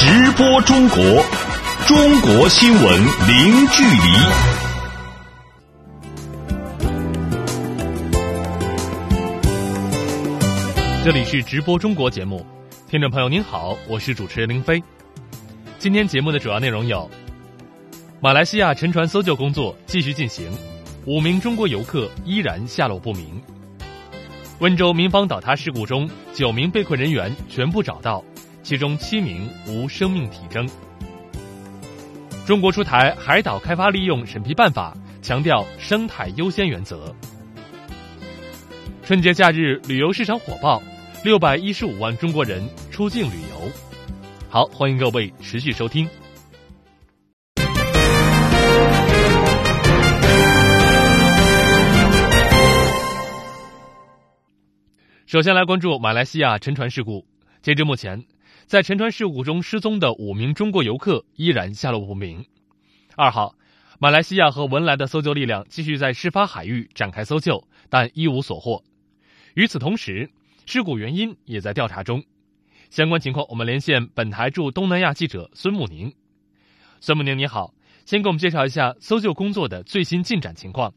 [0.00, 0.96] 直播中国，
[1.88, 2.82] 中国新闻
[3.26, 3.98] 零距离。
[11.04, 12.46] 这里是直播中国节目，
[12.88, 14.80] 听众朋友您好，我是主持人林飞。
[15.80, 17.10] 今天节目的主要内容有：
[18.20, 20.48] 马来西亚沉船搜救工作继续进行，
[21.06, 23.42] 五名中国游客依然下落不明。
[24.60, 28.24] 温州民房倒塌事故中，九名被困人员全部找到，
[28.62, 30.68] 其中七名无生命体征。
[32.46, 37.14] 中国出台海岛开发利用审批办法，强调生态优先原则。
[39.02, 40.82] 春节假日旅游市场火爆，
[41.24, 43.70] 六百一十五万中国人出境旅游。
[44.50, 46.08] 好，欢迎各位持续收听。
[55.26, 57.26] 首先来关注马来西亚沉船事故。
[57.60, 58.24] 截至目前，
[58.68, 62.44] 在沉船事故中失踪的五名中国游客依然下落不明。
[63.16, 63.54] 二号，
[63.98, 68.84] 马来西亚和文莱的搜救力量继续在事发海域展开搜救，但一无所获。
[69.54, 70.30] 与此同时，
[70.66, 72.22] 事故原因也在调查中。
[72.90, 76.12] 相关情况，我们连线本台驻东南亚记者孙慕宁。
[77.00, 77.72] 孙慕宁，你好，
[78.04, 80.92] 先给我们介绍一下搜救工作的最新进展情况。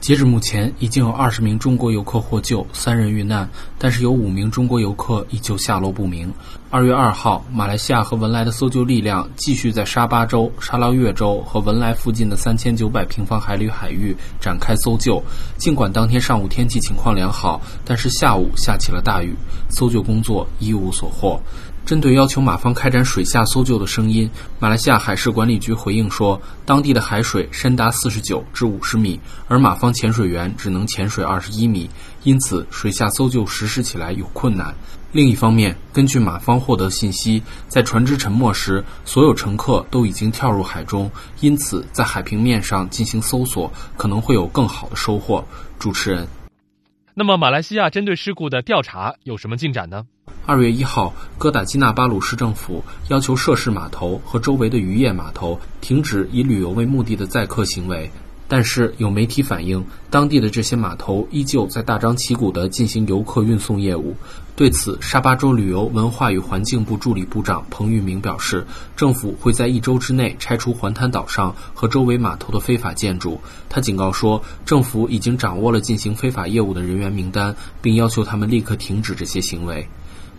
[0.00, 6.30] 截至目前，已经有二十名中国游客获救，三人遇难，但是有五名中国游客依旧下落不明。
[6.68, 15.22] 二月二号，马来西亚和文莱的搜救力量继续在沙巴州、沙捞越州和文莱附近的三千九百平方海里海域展开搜救。
[15.56, 19.34] 尽管当天上午天气情况良好，但是下午下起了大雨，
[19.70, 21.40] 搜救工作一无所获。
[21.86, 31.90] 针对要求马方开展水下搜救的声音，马来西亚海事管理局回应说，当地的海水深达四十九至五十米，而马方潜水员只能潜水二十一米，
[32.22, 34.74] 因此水下搜救实施起来有困难。
[35.12, 41.10] 另一方面，根据马方获得信息，在船只沉没时，所有乘客都已经跳入海中，
[41.40, 45.44] 因此在海平面上进行搜索可能会有更好的收获。
[45.78, 46.26] 主持人，
[47.16, 50.04] 那么马来西亚针对事故的调查有什么进展呢？
[50.46, 58.10] 二月一号，哥打基纳巴鲁市政府要求涉事码头和周围的渔业码头停止以旅游为目的的载客行为。
[58.46, 64.14] 但是有媒体反映，当地的这些码头依旧在大张旗鼓地进行游客运送业务。
[64.56, 73.40] 对此，沙巴州旅游文化与环境部助理部长彭玉明表示，政府会在一周之内拆除环滩岛上和周围码头的非法建筑。
[73.68, 79.88] 他警告说，政府已经掌握了进行非法业务的人员名单，并要求他们立刻停止这些行为。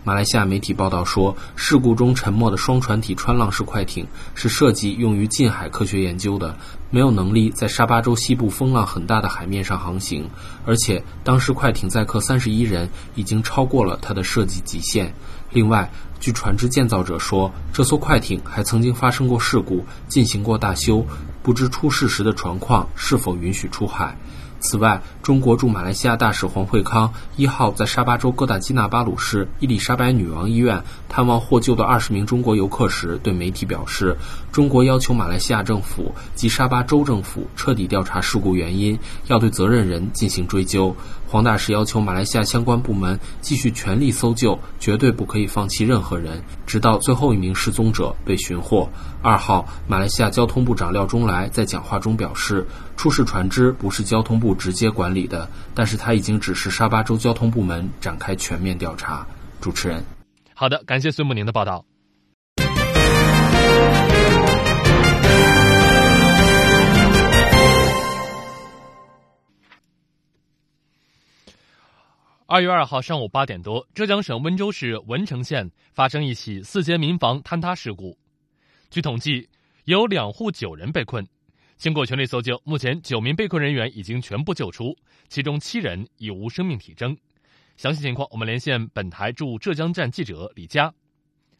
[0.06, 4.06] 马来西亚媒体报道说，事故中沉没的双船体穿浪式快艇
[4.36, 6.56] 是设计用于近海科学研究的，
[6.90, 10.24] 没有能力在沙巴州西部风浪很大的海面上航行。
[10.64, 15.12] 而且，当时快艇载客三十一人，已经超过了它的设计极限。
[15.50, 15.90] 另外，
[16.20, 21.04] 据船只建造者说，这艘快艇还曾经发生过事故，进行过大修，
[21.42, 24.16] 不知出事时的船况是否允许出海。
[24.66, 34.16] 此外，中国驻马来西亚大使黄惠康一号在沙巴州哥打基纳巴鲁市伊丽莎白女王医院探望获救的二十名中国游客时，对媒体表示，
[34.50, 40.96] 中国要求马来西亚政府及沙巴州政府彻底调查事故原因，要对责任人进行追究。
[41.28, 48.88] 黄大使要求马来西亚相关部门继续全力搜救，绝对不可以放弃任何人，直到最后一名失踪者被寻获。
[49.22, 52.64] 二号，马来西亚交通部长廖中来在讲话中表示，
[52.96, 59.26] 出事船只不是交通部直接管理的，但是他已经指示沙巴州交通部门展开全面调查。
[59.60, 60.04] 主持人，
[60.54, 61.84] 好的，感谢孙慕宁的报道。
[72.48, 78.16] 二月二号上午八点多，浙江省温州市文成县发生一起四间民房坍塌事故。
[78.88, 79.48] 据统计，
[79.86, 81.26] 有两户九人被困。
[81.76, 84.94] 经过全力搜救，目前九名被困人员已经全部救出，
[85.26, 87.16] 其中七人已无生命体征。
[87.76, 90.94] 详细情况，我们连线本台驻浙江站记者李佳。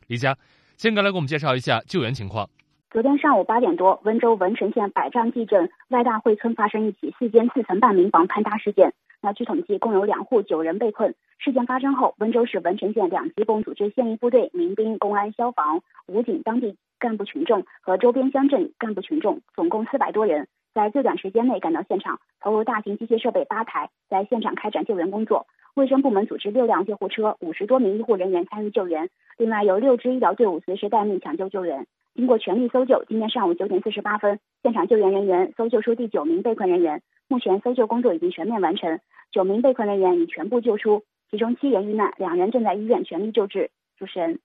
[0.06, 0.38] 李佳，
[0.76, 2.48] 先来给我们介绍一下救援情况。
[2.92, 8.94] 昨天上午八点多，温州文成县百丈地镇外大会村发生一起四间四层半民房坍塌事件。
[9.26, 11.12] 那据统计，共有两户九人被困。
[11.40, 25.44] 事件发生后，温州市文成县两级共组织现役部队、民兵、公安、消防、武警、当地干部群众和周边乡镇干部群众，总共四百多人，在最短时间内赶到现场，投入大型机械设备八台，在现场开展救援工作。
[25.74, 31.84] 卫生部门组织六辆救护车，五十多名医护人员参与救援，另外有六支医疗队伍随时待命抢救救援。
[32.14, 37.02] 经过全力搜救，今天上午九点四十八分，现场救援人员搜救出第九名被困人员。
[37.28, 39.00] 目前搜救工作已经全面完成，
[39.30, 43.70] 九名被困人员已全部救出，其中七人遇难，两人正在医院全力救治。
[43.98, 44.38] 主持人，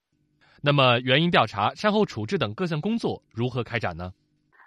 [0.61, 4.13] 那么原因调查、善后处置等各项工作如何开展呢？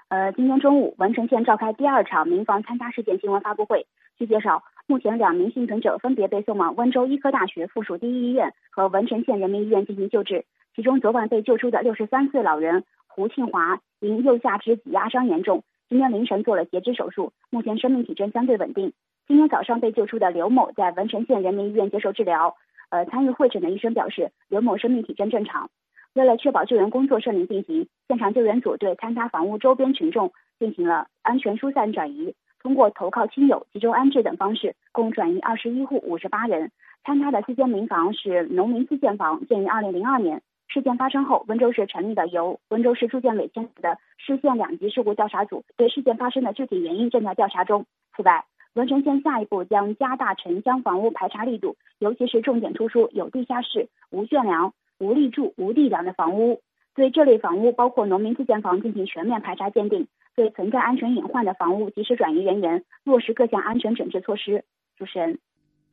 [0.08, 3.86] 呃，今天中午，文成县召开第二场民房坍塌事件新闻发布会。
[4.18, 10.44] 据介绍，目前两名幸存者分别被送往温州医科大学附属第一医院和文成县人民医院进行救治。
[10.76, 18.92] 其中，昨晚被救出的六十三岁老人胡庆华因右下肢挤压伤严重，今天凌晨做了截肢手术，目前生命体征相对稳定。
[19.26, 22.56] 今天早上被救出的刘某在文成县人民医院接受治疗。
[22.90, 25.70] 呃，参与会诊的医生表示，刘某生命体征正常。
[26.12, 36.70] 为了确保救援工作顺利进行，现场救援组对坍塌房屋周边群众进行了安全疏散转移，通过投靠亲友、集中安置等方式，共转移二十一户五十八人。
[37.02, 40.42] 坍塌的四间民房是农民自建房，建于二零零二年。
[40.68, 47.86] 事件发生后，温州市成立的由温州市住建委牵头的市县两级事故调查组，对事件发生的具体原因正在调查中。
[48.16, 48.44] 此外，
[48.74, 54.72] 文成县下一步将加大城乡房屋排查力度，尤其是重点突出有地下室、无圈梁。
[55.00, 56.62] 无立柱、无地梁的房屋，
[56.94, 60.06] 对这类房屋，包括农民自建房进行全面排查鉴定，
[60.36, 64.64] 对存在安全隐患的房屋及时转移人员，落实各项安全整治措施。
[64.96, 65.40] 主持人，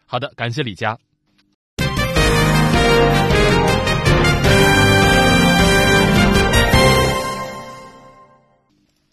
[0.06, 0.96] 好的，感谢李佳。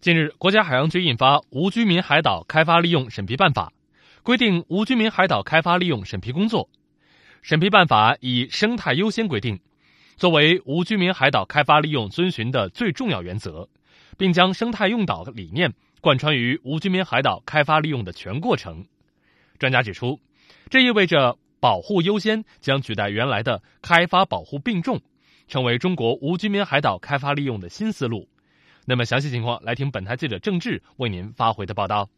[0.00, 3.72] 近日，国家海洋局印发《无居民海岛开发利用审批办法》，
[4.22, 6.68] 规定无居民海岛开发利用审批工作。
[7.42, 9.58] 审批办法以生态优先规定。
[10.16, 13.68] 作为无居民海岛开发利用遵循的最重要原则，
[14.16, 18.86] 并将生态用岛理念贯穿于无居民海岛开发利用的全过程。
[19.58, 20.20] 专家指出，
[20.70, 25.00] 这意味着保护优先将取代原来的开发保护并重，
[25.48, 28.28] 成为中国无居民海岛开发利用的新思路。
[28.88, 32.08] 那么，详细情况来听本台记者郑智为您发回的报道。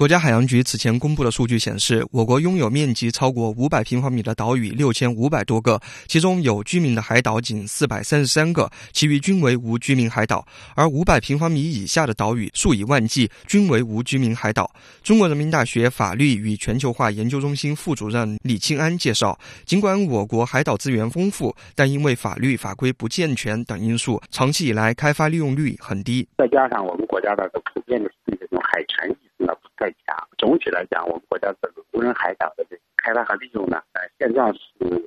[0.00, 10.42] 国家海洋局此前公布的数据显示，我国拥有面积超过五百平方米的岛屿六千五百多个，其中有居民的海岛仅四百三十三个，其余均为无居民海岛。
[10.74, 14.72] 而五百平方米以下的岛屿数以万计，均为无居民海岛。
[15.02, 26.26] 中国人民大学法律与全球化研究中心副主任李庆安介绍，尽管我国海岛资源丰富，但因为法律法规不健全等因素，长期以来开发利用率很低。
[26.38, 29.14] 再加上我们国家的普遍的这种海权。
[29.40, 30.28] 那不太强。
[30.38, 34.60] 总体来讲，我们国家整个无人海岛的这开发和利用呢，呃，现状是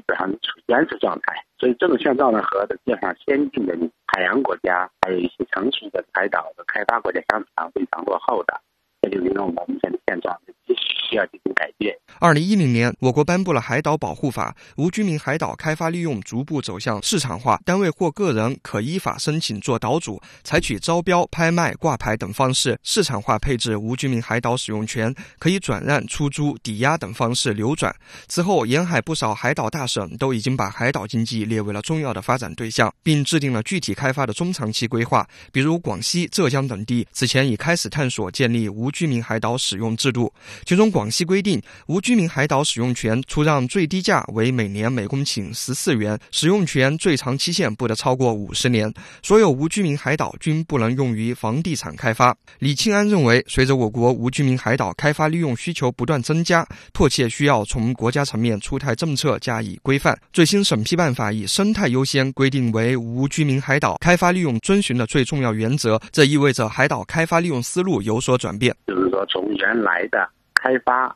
[0.07, 1.35] 非常处于原始状态。
[1.57, 3.75] 所以这种现状呢，和世界上先进的
[4.07, 7.41] 海洋国家，还有一些成熟的海岛的开发国家相
[7.73, 8.59] 比，非常落后的。
[9.03, 10.33] 这就令我们目前的现状
[10.65, 10.79] 必须
[11.09, 11.93] 需要进行改变。
[12.19, 27.93] 二零一零年，我国颁布了《海岛保护法》，无居民海岛开发利用逐步走向市场化，单位或个人可依法申请做岛主，采取招标、拍卖、挂牌等方式市场化配置无居民海岛使用权，可以转让、出租、抵押等方式流转。
[28.27, 35.27] 此后，沿海不少海岛大省都已经把海岛经济列为了重要的发展对象，并制定了具体开发的中长期规划。
[35.51, 40.33] 比如广西、浙江等地此前已开始探索建立无居民海岛使用制度，
[40.65, 48.93] 其中广西规定无居民海岛使用权出让最低价为每年每公顷十四元，使用权最长期限不得超过五十年。
[49.21, 52.33] 所有无居民海岛均不能用于房地产开发。
[52.59, 60.17] 李庆安认为，随着我国无居民海岛开发利用需求不断增加，迫切需要从国家层面出台政策加以规范。
[60.31, 68.75] 最新审批办法以生态优先规定为无居民海岛开发利用遵循的最重要原则，这意味着海岛开发利用思路有所转变。
[68.87, 71.15] 就是说，从原来的开发。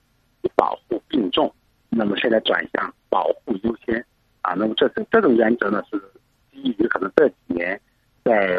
[0.55, 1.53] 保护并重，
[1.89, 4.03] 那么现在转向保护优先
[4.41, 4.53] 啊。
[4.53, 6.01] 那么这这这种原则呢，是
[6.51, 7.79] 基于可能这几年
[8.23, 8.57] 在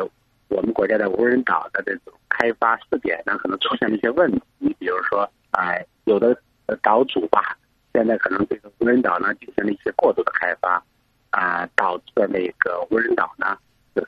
[0.49, 4.43] 我们国家的无人岛的这种开发试点呢，可能出现了一些问题。
[4.59, 6.39] 你比如说，哎，有的
[6.83, 7.57] 岛主吧，
[7.95, 10.83] 现在可能这个无人岛呢进行了一些过度的开发
[11.31, 13.57] 啊，导致那个无人岛呢。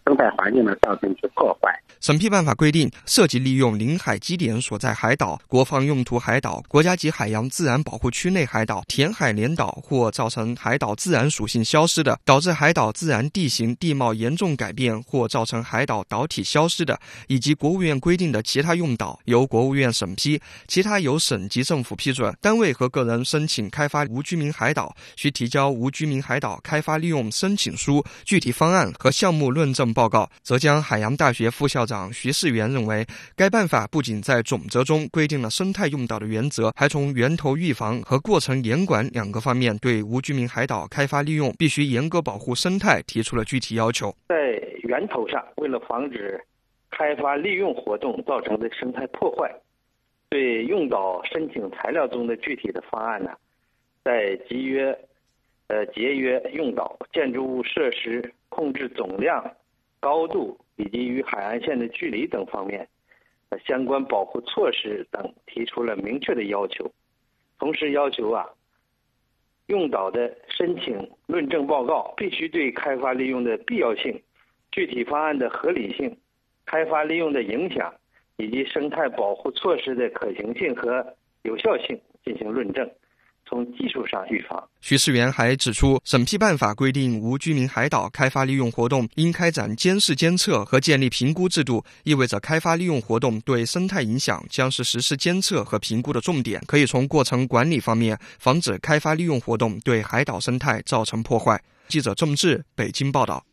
[0.04, 1.70] 生态环境呢造成一些破坏。
[2.00, 22.34] 审批办法规定，涉及利用临海基点所在海岛、国防用途海岛、国家级海洋自然保护区内海岛、填海连岛或造成海岛自然属性消失的，导致海岛自然地形地貌严重改变或造成海岛岛体消失的，以及国务院规定的其他用岛，由国务院审批；其他由省级政府批准。
[22.40, 29.79] 单位和个人申请开发无居民海岛，需提交无居民海岛开发利用申请书、具体方案和项目论证。
[29.94, 33.06] 报告，浙江海洋大学副校长徐世元认为，
[33.36, 44.14] 该办法不仅在总则中规定了生态用岛的原则，还从源头预防和过程严管两个方面，对无居民海岛开发利用必须严格保护生态提出了具体要求。
[44.28, 44.36] 在
[44.82, 46.40] 源头上，为了防止
[46.90, 49.48] 开发利用活动造成的生态破坏，
[50.28, 53.30] 对用岛申请材料中的具体的方案呢，
[54.04, 54.96] 在集约
[55.68, 59.40] 呃，节约用岛、建筑物设施控制总量、
[60.00, 62.88] 高度以及与海岸线的距离等方面，
[63.66, 66.90] 相关保护措施等提出了明确的要求。
[67.58, 68.48] 同时要求啊，
[69.66, 74.20] 用岛的申请论证报告必须对开发利用的必要性、
[74.72, 76.16] 具体方案的合理性、
[76.64, 77.94] 开发利用的影响
[78.36, 82.90] 以及生态保护措施的可行性和有效性进行论证。
[83.50, 84.62] 从技术上预防。
[84.80, 96.62] 徐世元还指出，审批办法规定，无居民海岛开发利用活动应开展监视监测和建立评估制度，意味着开发利用活动对生态影响将是实施监测和评估的重点。
[96.68, 101.60] 可以从过程管理方面防止开发利用活动对海岛生态造成破坏。
[101.88, 103.44] 记者郑志北京报道。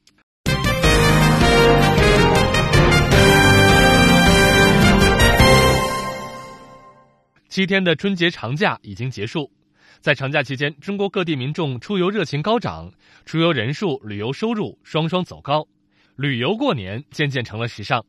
[7.50, 9.52] 七天的春节长假已经结束。
[10.00, 12.92] 在长假期间，中国各地民众出游热情高涨，
[13.26, 15.68] 出游人数、旅游收入双双走高，
[16.16, 18.04] 旅游过年渐渐成了时尚。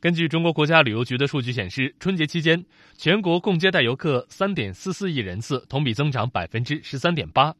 [0.00, 2.62] 根据中国国家旅游局的数据显示，春节期间，
[2.96, 7.54] 全国共接待游客三点四四亿人次，同比增长百分之十三点八，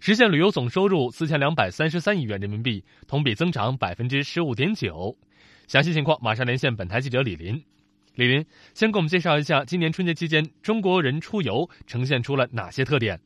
[0.00, 5.16] 实现旅游总收入四千两百三十三亿元人民币，同比增长百分之十五点九。
[5.66, 7.62] 详细情况马上连线本台记者李林。
[8.18, 8.44] 李云，
[8.74, 13.20] 先给我们介绍一下今年春节期间中国人出游呈现出了哪些特点？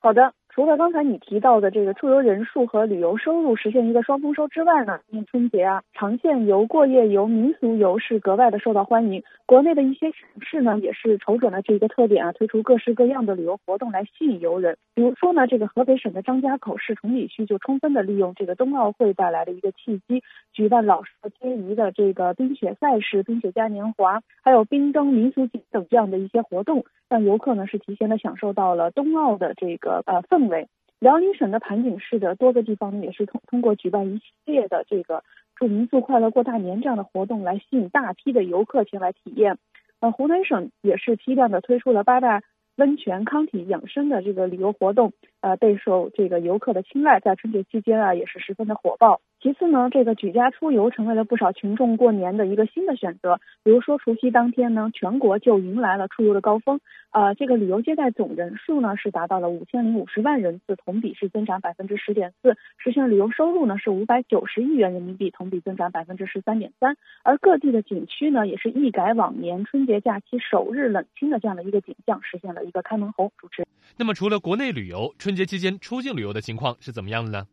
[0.00, 0.34] 好的。
[0.56, 9.22] 除了刚才你提到的这个出游人数和旅游收入实现一个双丰收之外呢，今年春节啊，长线游、过夜游、民俗游是格外的受到欢迎。
[9.44, 14.78] 国内的一些城市呢，也是瞅准了这一个特点啊，推出各式各样的旅游活动来吸引游人。
[14.94, 20.22] 比如说呢，这个河北省的张家口市崇礼区就充分的利用这个冬奥会带来的一个契机，
[20.54, 30.48] 举办老少皆宜的这个冰雪赛事、冰雪嘉年华，还有冰灯、民俗节等这样的一些活动，让游客呢是提前的享受到了冬奥的这个呃氛。
[30.48, 35.22] 围辽宁省的盘锦市的多个地方呢，也是通通过举办一系列的这个
[35.54, 39.58] 祝民宿快乐过大年这样的活动，来吸引大批的游客前来体验。
[40.00, 42.42] 呃，湖南省也是批量的推出了八大
[42.76, 45.12] 温泉康体养生的这个旅游活动，
[45.46, 49.20] 呃，备受这个游客的青睐，在春节期间啊，也是十分的火爆。
[49.40, 53.38] 其次呢，这个举家出游成为了不少群众过年的一个新的选择。
[53.62, 56.80] 比如说除夕当天呢，全国就迎来了出游的高峰。
[57.12, 66.96] 呃，这个旅游接待总人数呢是达到了五千零五十万人次，同比是增长百分之十点四，实现旅游收入呢是五百九十亿元人民币，同比增长百分之十三点三。
[67.22, 73.30] 而各地的景区呢也是一改往年春节假期首日冷清的这样的一个景象，实现了一个开门红。
[73.38, 77.46] 主持人，那么除了国内旅游，春节期间出境旅游的情况是怎么样的呢？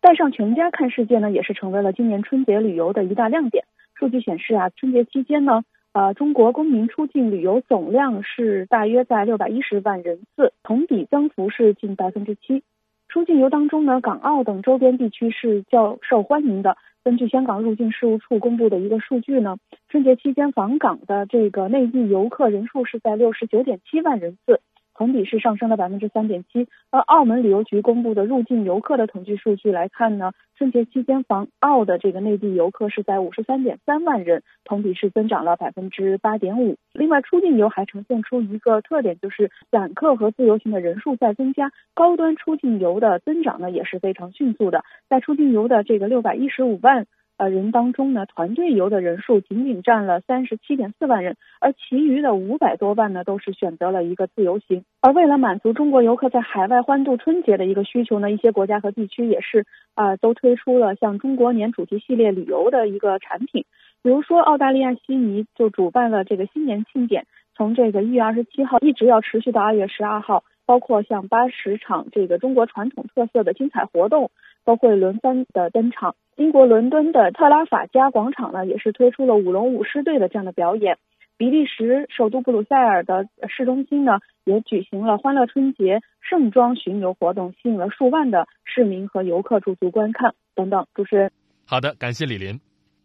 [0.00, 3.64] 带上全家看世界呢，也是成为了今年春节旅游的一大亮点。
[3.94, 5.62] 数据显示啊，春节期间呢，
[5.92, 12.62] 呃，中国公民出境旅游总量是大约在六百一十万人次，同比增幅是近百分之七。
[13.08, 16.78] 出境游当中呢，港澳等周边地区是较受欢迎的。
[17.02, 19.56] 根据香港入境事务处公布的一个数据呢，
[19.88, 24.60] 春节期间访港的这个内地游客人数是在六十九点七万人次。
[25.00, 26.68] 同比是上升了百分之三点七。
[26.90, 36.76] 而澳门旅游局公布的入境游客的统计数据来看呢，春节期间访澳的这个内地游客是在五十三点三万人，同比是增长了百分之八点五。
[36.92, 44.84] 另外，出境游还呈现出一个特点，就是散客和自由行的人数在增加，高端出境游的增长呢也是非常迅速的。
[45.08, 47.06] 在出境游的这个六百一十五万。
[47.40, 54.84] 呃，人当中呢，团队游的人数仅仅占了三十七点四万人，而其余的五百多万呢，都是选择了一个自由行。
[55.00, 63.64] 而为了满足中国游客在海外欢度春节的一个需求呢，一些国家和地区也是啊，都推出了像中国年主题系列旅游的一个产品。
[64.02, 67.24] 比如说，澳大利亚悉尼就主办了这个新年庆典，
[67.56, 74.30] 从这个一月二十七号一直要持续到二月十二号，包括像八十场这个中国传统特色的精彩活动。
[74.70, 76.14] 都会轮番的登场。
[76.36, 80.96] 英国伦敦的特拉法加广场呢，也是推出了舞龙舞狮队的这样的表演。
[81.36, 90.86] 比利时首都布鲁塞尔的市中心呢，也举行了欢乐春节盛装巡游活动，吸引了数万的市民和游客驻足观看等等。
[90.94, 91.32] 主持人，
[91.66, 92.60] 好的，感谢李林。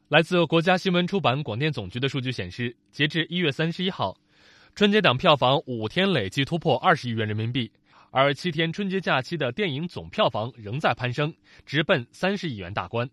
[0.10, 4.14] 来自国家新闻出版广电总局的数据显示，截至一月三十一号，
[4.76, 7.72] 春节档票房五天累计突破二十亿元人民币。
[8.18, 13.10] 而七天春节假期的电影总票房仍在攀升，直奔三十亿元大关。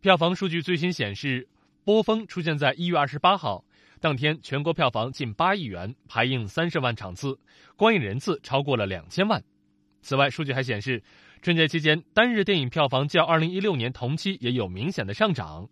[0.00, 1.42] 票房数据最新显示，
[1.84, 3.64] 《波峰》出现在一月二十八号
[3.98, 7.36] 当天，全国票房近八亿元，排映三十万场次，
[7.74, 9.42] 观影人次超过了两千万。
[10.02, 11.02] 此外，数据还显示，
[11.42, 15.68] 春节期间单日电影票房较二零一六年同期也有明显的上涨。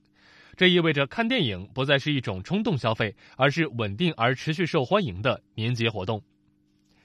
[0.57, 6.21] 这意味着看电影不再是一种冲动消费，而是稳定而持续受欢迎的年节活动。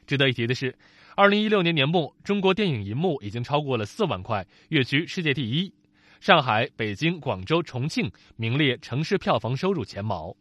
[0.07, 0.75] 值得一提的是。
[1.19, 5.73] 二零一六年年末，中国电影银幕已经超过了四万块，跃居世界第一。
[6.21, 10.33] 上海、北京、广州、重庆名列城市票房收入前茅。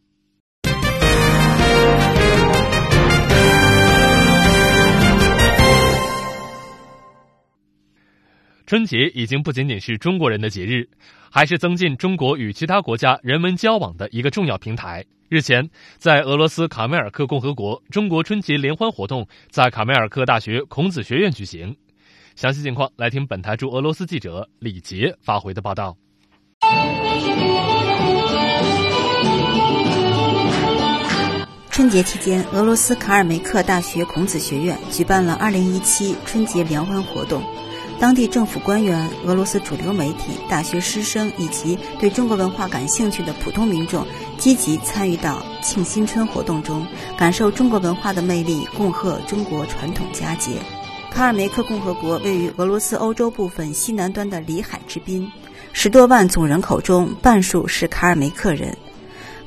[8.65, 10.89] 春节已经不仅仅是中国人的节日，
[11.29, 15.05] 还是增进中国与其他国家人文交往的一个重要平台。
[15.29, 15.69] 日前，
[15.99, 21.77] 在俄罗斯卡梅尔克共和国，中国春节联欢活动在卡梅尔克大学孔子学院举行。
[22.35, 25.99] 详细情况，来听本台驻俄罗斯记者李杰发回的报道。
[31.71, 37.43] 春节期间，俄罗斯卡尔梅克大学孔子学院举办了2017春节联欢活动。
[38.01, 46.87] 当地政府官员、俄罗斯主流媒体、大学师生以及对中国文化感兴趣的普通民众积极参与到庆新春活动中，
[47.17, 50.53] 感受中国文化的魅力，共贺中国传统佳节。
[51.11, 55.29] 卡尔梅克共和国位于俄罗斯欧洲部分西南端的里海之滨，
[55.73, 58.77] 十多万总人口中半数是卡尔梅克人。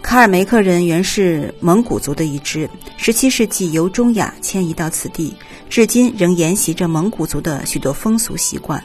[0.02, 5.34] 卡尔梅克人原是蒙古族的一支，17世纪由中亚迁移到此地。
[5.70, 8.84] 至今仍沿袭着蒙古族的许多风俗习惯。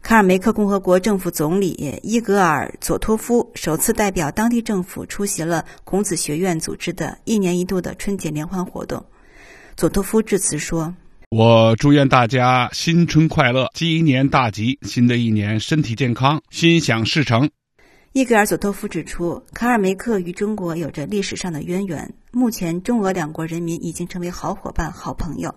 [0.00, 9.04] 卡尔梅克共和国政府总理伊格尔佐托夫首次代表当地政府出席了孔子学院组织的一年一度的春节联欢活动。
[9.76, 10.94] 佐托夫致辞说
[11.30, 17.50] ：“我祝愿大家新春快乐，鸡年大吉，新的一年身体健康，心想事成。”
[18.12, 22.12] 伊格尔佐托夫指出，卡尔梅克与中国有着历史上的渊源。
[22.32, 25.54] 目前，中俄两国人民已经成为好伙伴、好朋友，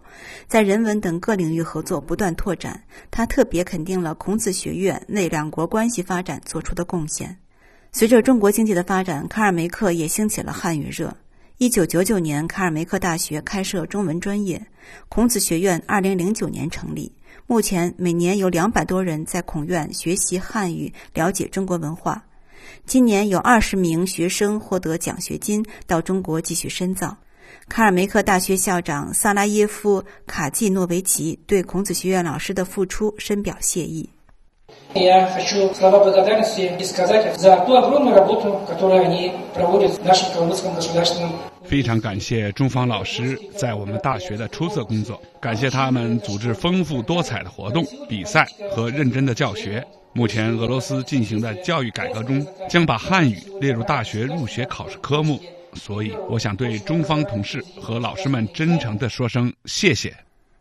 [0.47, 2.83] 在人文等各领域合作不断拓展。
[3.09, 7.39] 他特别肯定了孔子学院为两国关系发展做出的贡献。
[7.91, 11.17] 随着中国经济的发展，卡尔梅克也兴起了汉语热。
[11.57, 14.67] 一九九九年，卡尔梅克大学开设中文专业，
[15.09, 17.13] 孔子学院二零零九年成立。
[17.47, 22.25] 目前，每年有两百多人在孔院学习汉语，了解中国文化。
[22.85, 27.17] 今年有二十名学生获得奖学金到中国继续深造。
[27.69, 34.09] 卡尔梅克大学校长萨拉耶夫卡季诺维奇对孔子学院老师的付出深表谢意。
[41.63, 49.85] 非常感谢中方老师在我们大学的出色工作，感谢他们组织丰富多彩的活动、比赛和认真的教学。
[50.15, 55.39] 目前，俄罗斯进行的教育改革中将把汉语列入大学入学考试科目，
[55.73, 60.15] 所以我想对中方同事和老师们真诚地说声谢谢。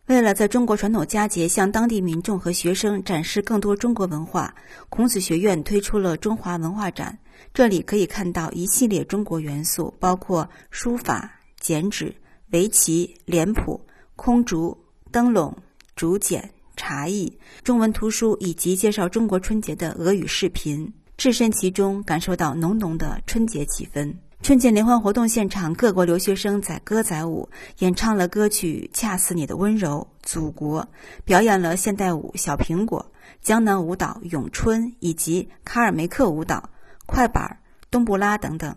[0.07, 4.53] 为了在中国传统佳节向当地民众和学生展示更多中国文化，
[4.89, 7.17] 孔子学院推出了中华文化展。
[7.53, 12.13] 这里可以看到一系列中国元素，包括书法、剪纸、
[12.49, 13.79] 围棋、脸谱、
[14.15, 14.75] 空竹、
[15.11, 15.55] 灯笼、
[15.95, 16.49] 竹简。
[16.83, 17.31] 茶艺、
[17.63, 24.13] 中文图书以及介绍中国春节的俄语视频，置身其中，感受到浓浓的春节气氛。
[24.41, 27.47] 春节联欢活动现场，各国留学生载歌载舞，
[27.79, 30.81] 演唱了歌曲《恰似你的温柔》《祖国》，
[31.23, 33.05] 表演了现代舞《小苹果》、
[33.41, 36.69] 江南舞蹈《咏春》以及卡尔梅克舞蹈、
[37.05, 38.75] 快板、冬布拉等等，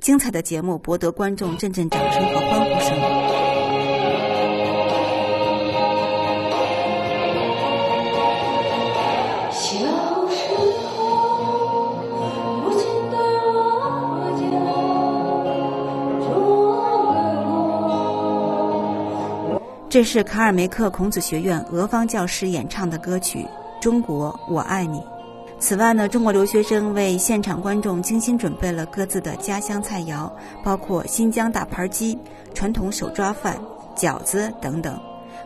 [0.00, 3.43] 精彩的节目博得观众阵阵掌声和欢呼声。
[19.94, 23.38] 这是卡尔梅克孔子学院俄方教师演唱的歌曲
[23.80, 24.98] 《中国我爱你》。
[25.60, 30.28] 此外呢，中国留学生为现场观众精心准备了各自的家乡菜肴，
[30.64, 32.18] 包括新疆大盘鸡、
[32.54, 33.56] 传统手抓饭、
[33.94, 34.98] 饺子等等。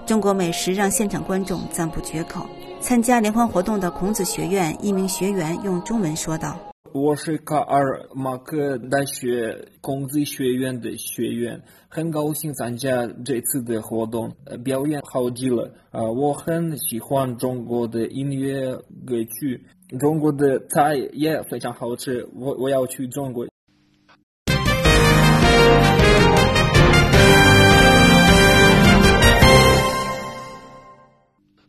[0.06, 2.46] 中国美食让现场观众赞不绝口。
[2.80, 6.56] 参加联欢活动的孔子学院一名学员用中文说道。
[6.94, 15.74] 我是卡尔马克大学孔子学院的学员，很高兴参加这次的活动，呃表演好极了。
[15.90, 18.74] 啊，我很喜欢中国的音乐
[19.04, 19.64] 歌曲，
[19.98, 22.26] 中国的菜也非常好吃。
[22.34, 23.46] 我我要去中国。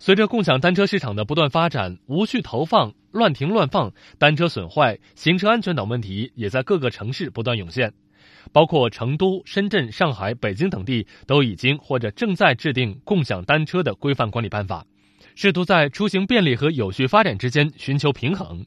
[0.10, 7.93] 随着共享单车市场的不断发展，无序投放、乱停乱放、单车损坏、行车安全等问题也在各个城市不断涌现。
[8.52, 14.84] 包括成都、深圳、上海、北京等地都已经或者正在制定共享单车的规范管理办法，
[15.36, 18.65] 试图在出行便利和有序发展之间寻求平衡。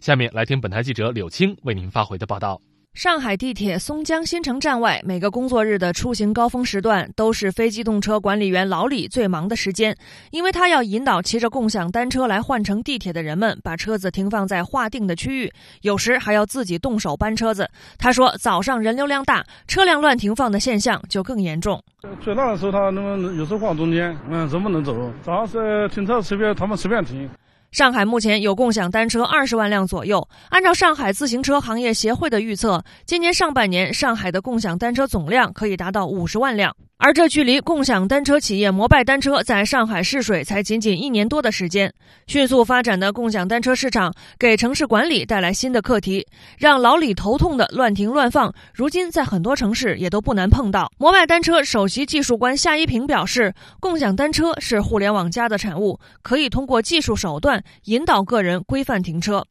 [0.00, 2.58] 下面来听本台记者柳青为您发回的报道。
[2.98, 9.96] 上海地铁松江新城站外，每个工作日的出行高峰时段都是非机动车管理员老李最忙的时间，
[10.32, 17.70] 因为他要引导骑着共享单车来换乘地铁的人们把车子停放在划定的区域，有时还要自己动手搬车子。
[17.98, 21.80] 他说，早上人流量大，车辆乱停放的现象就更严重。
[22.20, 25.08] 最大的时候，他那么有时候放中间，嗯，人不能走。
[25.22, 27.30] 早上是停车随便，他们随便停。
[27.70, 30.26] 上海目前有共享单车二十万辆左右。
[30.48, 36.74] 按照上海自行车行业协会的预测，今年上半年上海的共享单车总量可以达到五十万辆。
[37.00, 41.94] 而这距离共享单车企业摩拜单车在上海试水才仅仅一年多的时间。
[42.26, 46.26] 迅速发展的共享单车市场给城市管理带来新的课题，
[46.58, 50.90] 让老李头痛的乱停乱放，如今在很多城市也都不难碰到。
[50.98, 59.46] 摩拜单车首席技术官夏一平表示，共享单车是互联网加的产物，可以通过技术手段引导个人规范停车。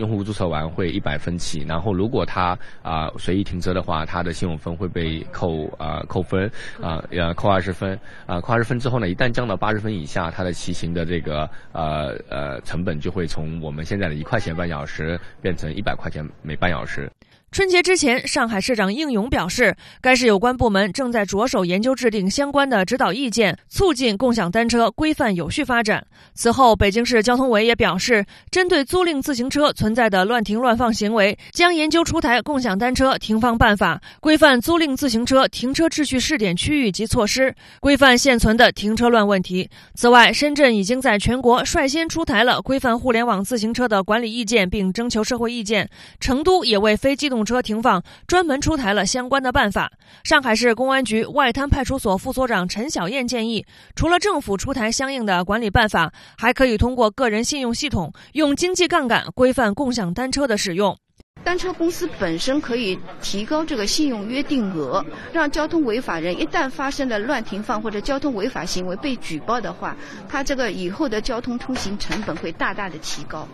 [0.00, 17.10] 用户注册完会一百分起，然后如果他啊随意停车的话，他的信用分会被扣啊扣分啊呃扣二十分啊扣二十分之后呢，一旦降到八十分以下，他的骑行的这个呃呃成本就会从我们现在的一块钱半小时变成一百块钱每半小时。
[17.52, 26.06] 春节之前，上海市长应勇表示，该市有关部门正在着手研究制定相关的指导意见，促进共享单车规范有序发展。
[26.32, 39.68] 此后，北京市交通委也表示，针对租赁自行车存在的乱停乱放行为，将研究出台共享单车停放办法，规范租赁自行车停车秩序试点区域及措施，规范现存的停车乱问题。
[39.96, 45.90] 此外，深圳已经在全国率先出台了规范互联网自行车的管理意见，并征求社会意见。
[46.20, 49.90] 成都也为非机动车停放专门出台了相关的办法。
[50.24, 60.96] 上海市公安局外滩派出所副所长陈小燕建议，除了政府出台相应的管理办法，还可以通过个人信用系统，用经济杠杆规范共享单车的使用。
[61.42, 69.96] 单车公司本身可以提高这个信用约定额，让交通违法人一旦发生了乱停放或者交通违法行为被举报的话，
[70.28, 73.48] 他这个以后的交通出行成本会大大的提高。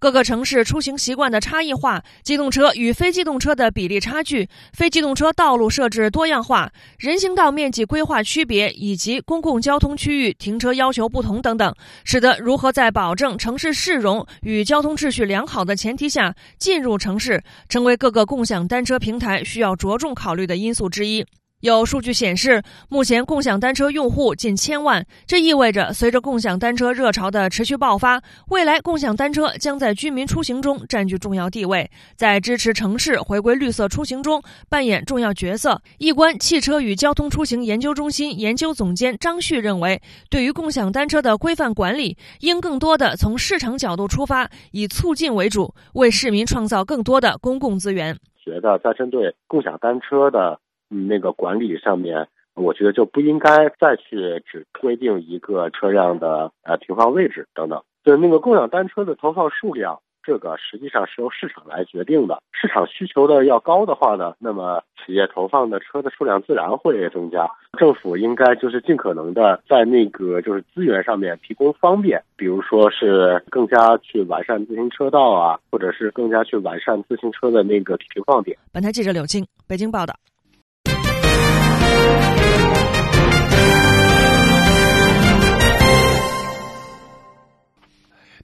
[0.00, 21.26] 各个城市出行习惯的差异化，机动车与非机动车的比例差距，非机动车道路设置多样化，人行道面积规划区别，以及公共交通区域停车要求不同等等，使得如何在保证城市市容与交通秩序良好的前提下进入城市，成为各个共享单车平台需要着重考虑的因素之一。
[21.60, 35.82] 有数据显示，目前共享单车用户近千万，这意味着随着共享单车热潮的持续爆发，未来共享单车将在居民出行中占据重要地位，在支持城市回归绿色出行中扮演重要角色。
[35.98, 48.16] 易观汽车与交通出行研究中心研究总监张旭认为，对于共享单车的规范管理，应更多的从市场角度出发，以促进为主，为市民创造更多的公共资源。
[48.44, 50.60] 觉得在针对共享单车的。
[50.88, 57.82] 那个管理上面，我觉得就不应该再去只规定一个车辆的呃停放位置等等。
[58.04, 62.38] 就是那个共享单车的投放数量，这个实际上是由市场来决定的。
[62.52, 67.46] 市场需求的要高的话呢，那么企业投放的车的数量自然会增加。
[67.78, 78.56] 政府应该就是尽可能的在那个就是资源上面提供方便，比如说是更加去完善自行车道啊，或者是更加去完善自行车的那个停放点。
[78.72, 80.14] 本台记者柳青，北京报道。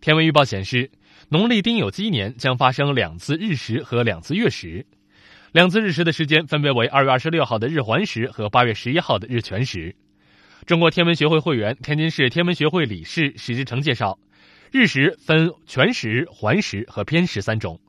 [0.04, 0.90] 天文预报显示，
[1.30, 4.84] 农历丁酉鸡年将发生两次日食和两次月食。
[5.50, 9.96] 两次日食的时间分别为二月二十六号的日环食和八月十一号的日全食。
[10.66, 14.18] 中国天文学会会员、天津市天文学会理事史志成介绍，
[14.70, 17.80] 日食分全食、环食和偏食三种。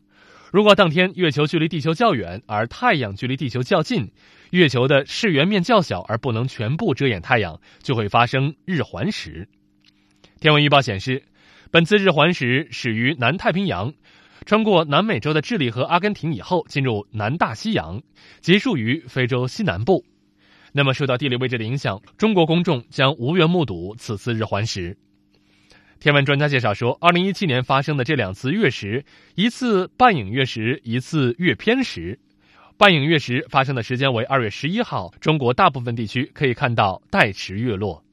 [0.54, 4.10] 如果当天月球距离地球较远，而太阳距离地球较近，
[4.52, 9.50] 月球的视圆面较小而不能全部遮掩太阳，就会发生日环食。
[10.40, 11.22] 天文预报显示。
[11.72, 13.94] 本次日环食始于南太平洋，
[14.46, 18.02] 穿过南美洲的智利和阿根廷以后，进入南大西洋，
[18.40, 20.06] 结束于非洲西南部。
[20.72, 24.98] 那么，受到地理位置的影响，中国公众将无缘目睹此次日环食。
[26.00, 29.04] 天文专家介绍说，二零一七年发生的这两次月食，
[29.36, 32.20] 一次半影月食，一次月偏食。
[32.78, 38.05] 半影月食发生的时间为二月十一号，中国大部分地区可以看到带池月落。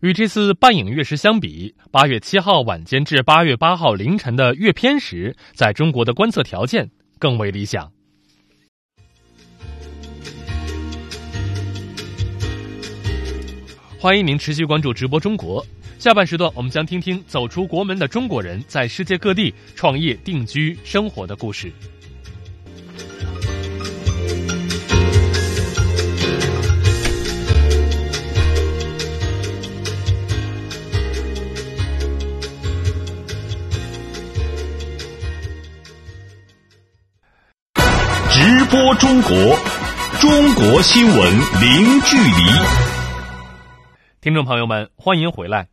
[0.00, 7.90] 与这次半影月食相比，八月七号晚间至八月八号凌晨的月偏食，在中国的观测条件更为理想。
[13.98, 15.64] 欢迎您持续关注直播中国。
[15.98, 21.72] 下半时段，我们将听听走出国门的中国人在世界各地创业、定居、生活的故事。
[38.74, 39.30] 播中国，
[40.20, 42.42] 中国新闻零距离。
[44.20, 45.68] 听众朋友们，欢迎回来。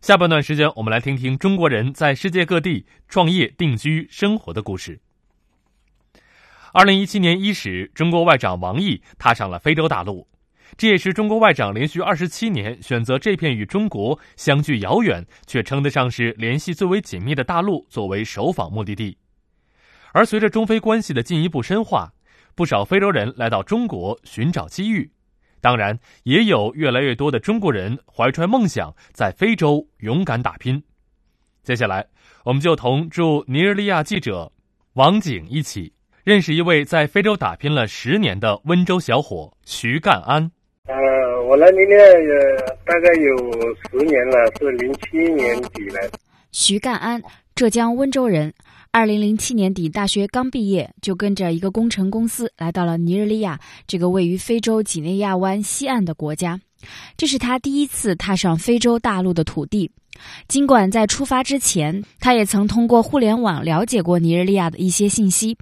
[0.00, 5.00] 下半段时间，我们来听听中国人在世界各地创业、定居、生活的故事。
[6.72, 10.28] 二零一七年伊始，中国外长王毅踏上了非洲大陆，
[10.76, 19.18] 这也是中国外长连续二十七年选择这片与中国相距遥远却称得上是联系最为紧密的大陆作为首访目的地。
[20.12, 22.12] 而随着中非关系的进一步深化，
[22.56, 25.10] 不少非洲人来到中国寻找机遇，
[25.60, 30.82] 当然也有越来越多的中国人怀揣梦想在非洲勇敢打拼。
[31.62, 32.06] 接下来，
[32.44, 34.50] 我们就同驻尼日利亚记者
[34.94, 35.92] 王景一起
[36.24, 40.50] 认识一位在非洲打拼了十年的温州小伙徐干安。
[40.86, 40.94] 呃，
[41.46, 46.08] 我来尼日利亚大概有十年了，是零七年底来。
[46.52, 47.22] 徐干安，
[47.54, 48.54] 浙江温州人。
[48.90, 56.58] 二零零七年底，大学刚毕业，就跟着一个工程公司来到了尼日利亚这个位于非洲几内亚湾西岸的国家。
[57.16, 59.90] 这是他第一次踏上非洲大陆的土地。
[60.48, 65.58] 尽管在出发之前，他也曾通过互联网了解过尼日利亚的一些信息，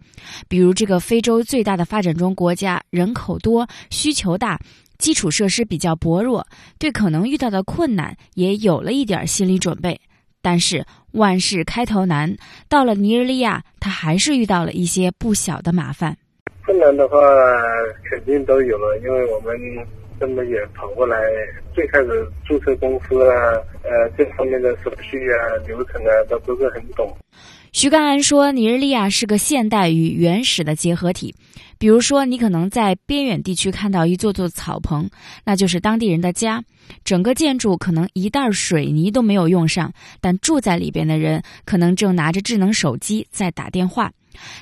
[0.49, 4.61] 比如这个非洲最大的发展中国家，人口多，需求大，
[4.97, 6.47] 基础设施比较薄弱，
[6.79, 10.01] 对可能遇到的困难也有了一点心理准备。
[10.41, 10.85] 但是
[11.15, 12.37] 万事开头难，
[12.69, 16.17] 到了尼日利亚，他还是遇到了一些不小的麻烦。
[16.67, 17.17] 困难的话
[18.11, 19.55] 肯定都有了，因为我们
[20.19, 21.17] 这么远跑过来，
[21.75, 27.17] 最开始注册公司啊，呃，这方面的手续啊、流程啊都不是很懂。
[27.75, 31.35] 徐干安说：“尼日利亚是个现代与原始的结合体。
[31.77, 35.11] 比如说，你可能在边远地区看到一座座草棚，
[35.45, 36.63] 那就是当地人的家。
[37.05, 44.13] 整个建筑可能一袋水泥都没有用上，但住在里边的人可能正拿着智能手机在打电话。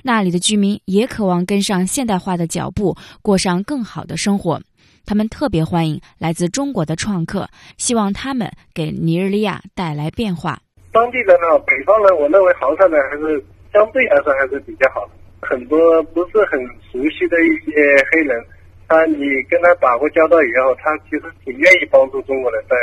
[0.03, 4.59] 那里的居民也渴望跟上现代化的脚步，过上更好的生活。
[5.05, 7.46] 他们特别欢迎来自中国的创客，
[7.77, 10.59] 希望他们给尼日利亚带来变化。”
[10.92, 15.12] 当地人呢，北方人，我认为豪萨呢还是相对来说还是比较好的。
[15.40, 16.61] 很多不是很
[16.92, 17.72] 熟悉的一些
[18.12, 18.44] 黑人，
[18.87, 22.76] 他你跟他打过交道以后，他其实挺愿意帮助中国人在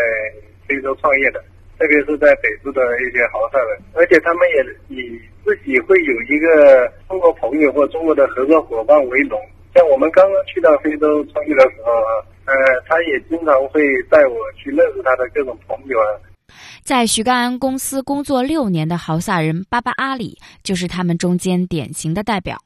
[0.67, 1.39] 非洲创业的，
[1.77, 9.39] 特别是在北部的一些豪萨人，而且他们也以自己会有一个中国朋友或中国的合作伙伴为荣。
[9.75, 12.11] 像我们刚刚去到非洲创业的时候啊，
[12.45, 12.55] 呃，
[12.87, 16.17] 他也经常会带我去认识他的各种朋友啊。
[16.83, 22.57] 在徐干安公司工作六年的豪萨人巴巴阿里，就是他们中间典型的代表。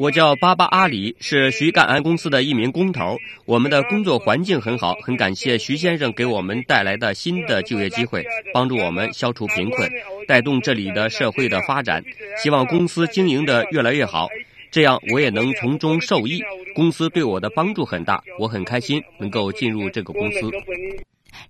[0.00, 3.16] 我叫巴巴阿里，是徐干安公司的一名工头。
[3.44, 9.88] 我们的工作环境很好，很感谢徐先生给我们带来的新的就业机会，帮助我们消除贫困，
[10.26, 12.02] 带动这里的社会的发展。
[12.42, 14.26] 希望公司经营的越来越好，
[14.72, 16.42] 这样我也能从中受益。
[16.74, 20.40] 公司对我的帮助很大，我很开心能够进入这个公司。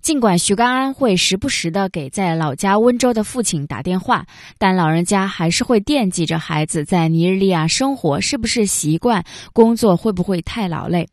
[0.01, 4.25] 尽管徐干安会时不时的给在老家温州的父亲打电话，
[4.57, 9.23] 但老人家还是会惦记着孩子在尼日利亚生活是不是习惯，
[9.53, 11.07] 工作会不会太劳累。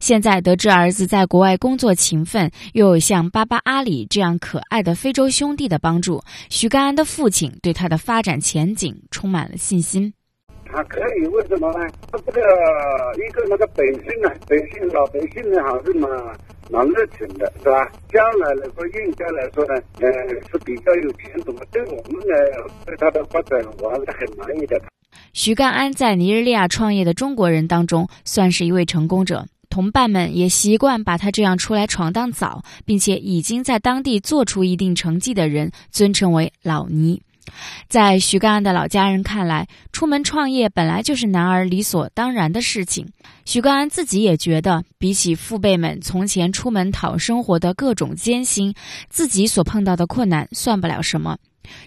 [0.00, 10.14] 现在得知儿子在国外工作勤奋，又有像巴巴阿里这样可爱的非洲兄弟的帮助，徐干安的父亲对他的发展前景充满了信心。
[10.70, 11.86] 他可以为什么呢？
[12.12, 12.40] 他这个
[13.16, 16.10] 一个那个百姓呢，百姓老百姓呢，还是蛮
[16.70, 17.90] 蛮热情的，是吧？
[18.12, 20.08] 将来来说，应该来说呢，呃，
[20.50, 21.52] 是比较有前途。
[21.72, 24.80] 对我们呢，对他的发展，我还是很满意的。
[25.32, 29.46] 徐干安在尼日利亚创业的中国人当中，算是一位成功者。
[29.70, 37.22] 同伴们也习惯把他这样出来闯荡早，并且已经在当地做出一定成绩的人，尊称为老尼。
[37.88, 43.06] 在徐干安的老家人看来，出门创业本来就是男儿理所当然的事情。
[43.44, 48.74] 徐干安自己也觉得，比起父辈们从前出门讨生活的各种艰辛，
[49.08, 51.36] 自己所碰到的困难算不了什么。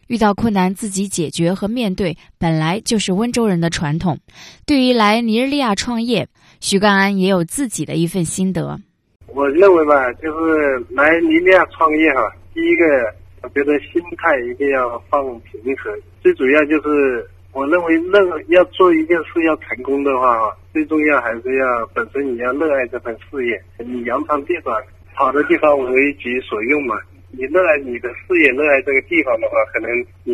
[0.08, 4.18] 遇到困难自己解决和面对，本来就是温州人的传统。
[4.66, 6.28] 对于来尼日利亚创业，
[6.60, 8.80] 徐干安也有自己的一份心得。
[9.28, 12.22] 我认为吧，就是来尼日利亚创业哈，
[12.54, 13.21] 第一个。
[13.44, 23.62] 我觉得心态一定要放平和，最主要就是我认为，任何要做一件事要成功的话，最重要还是要本身你要热爱这份事业。
[23.80, 24.76] 你扬长避短，
[25.14, 26.96] 好的地方为己所用嘛。
[27.34, 29.90] 你热爱你的事业，热爱这个地方的话，可能
[30.24, 30.34] 你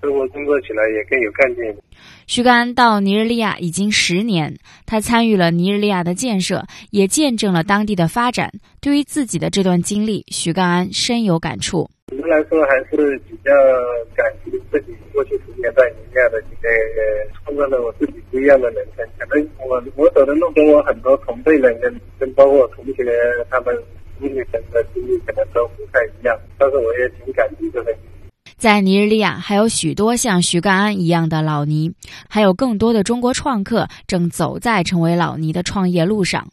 [0.00, 1.64] 生活工作起来也更有干劲。
[2.26, 8.52] 徐干安到尼日利亚已经十年，他参与了尼日利亚的建设，也见证了当地的发展。
[8.80, 11.90] 对于自己的这段经历，徐干安深有感触。
[12.08, 13.50] 总的来说还是比较
[14.14, 19.04] 感激自己过去十年在尼日利亚的经历，创造了我自己不一样的人生。
[19.18, 23.02] 可能我我走的路跟我很多同辈人跟跟包括我同学
[23.50, 23.76] 他们
[24.20, 24.62] 经历的
[24.94, 27.92] 经历可能都不太一样，但是我也挺感激这个。
[28.56, 31.92] 在尼日利亚，还有许多像徐干安一样的老尼，
[32.28, 36.46] 还有更多的中国创客正走在成为老尼的创业路上。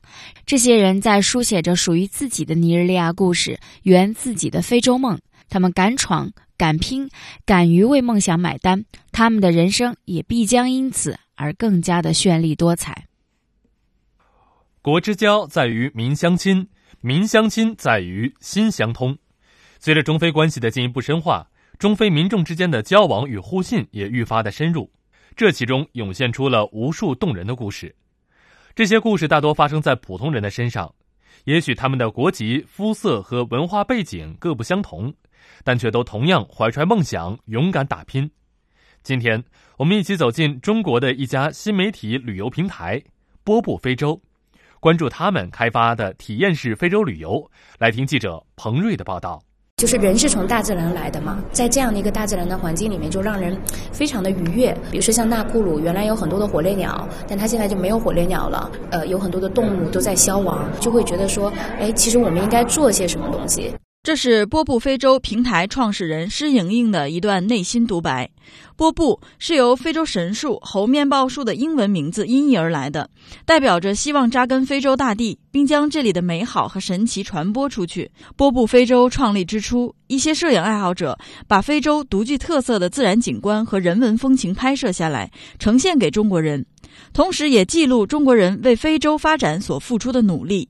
[0.48, 5.20] 这些人在书写着属于自己的尼日利亚故事，圆自己的非洲梦。
[5.49, 7.10] 他们敢闯、敢拼、
[7.45, 13.08] 敢于为梦想买单，他们的人生也必将因此而更加的绚丽多彩。
[14.82, 16.67] 国之交在于民相亲，
[17.01, 19.17] 民相亲在于心相通。
[19.79, 21.47] 随着中非关系的进一步深化。
[21.79, 24.89] 中非民众之间的交往与互信也愈发的深入，
[25.36, 27.93] 这其中涌现出了无数动人的故事。
[28.75, 30.93] 这些故事大多发生在普通人的身上，
[31.45, 35.13] 也许他们的国籍、肤色和文化背景各不相同，
[35.63, 38.29] 但却都同样怀揣梦想，勇敢打拼。
[39.01, 39.43] 今天，
[39.77, 43.01] 我们一起走进中国的一家新媒体旅游平台——
[43.43, 44.21] 波布非洲，
[44.79, 47.49] 关注他们开发的体验式非洲旅游。
[47.79, 49.41] 来听记者彭瑞的报道。
[49.77, 53.60] 就是人是从大自然来的嘛，在这样的一个大自然的环境里面，就让人
[53.91, 54.71] 非常的愉悦。
[54.89, 58.71] 比如说像纳库鲁，原来有很多的火烈鸟，但它现在就没有火烈鸟了。
[58.91, 63.73] 呃，有很多的动物都在消亡，就会觉得说，哎，其实我们应该做些什么东西。
[64.04, 68.30] 这是波布非洲平台创始人施莹莹的一段内心独白。
[68.76, 73.10] 波布是由非洲神树猴面包树的英文名字音译而来的，
[73.46, 78.12] 代表着希望扎根非洲大地，并将这里的美好和神奇传播出去。
[78.36, 86.66] 波布非洲创立之初，一些摄影爱好者把非洲独具特色的自然景观和人文风情拍摄下来，呈现给中国人，
[87.13, 90.68] 同时也记录中国人为非洲发展所付出的努力。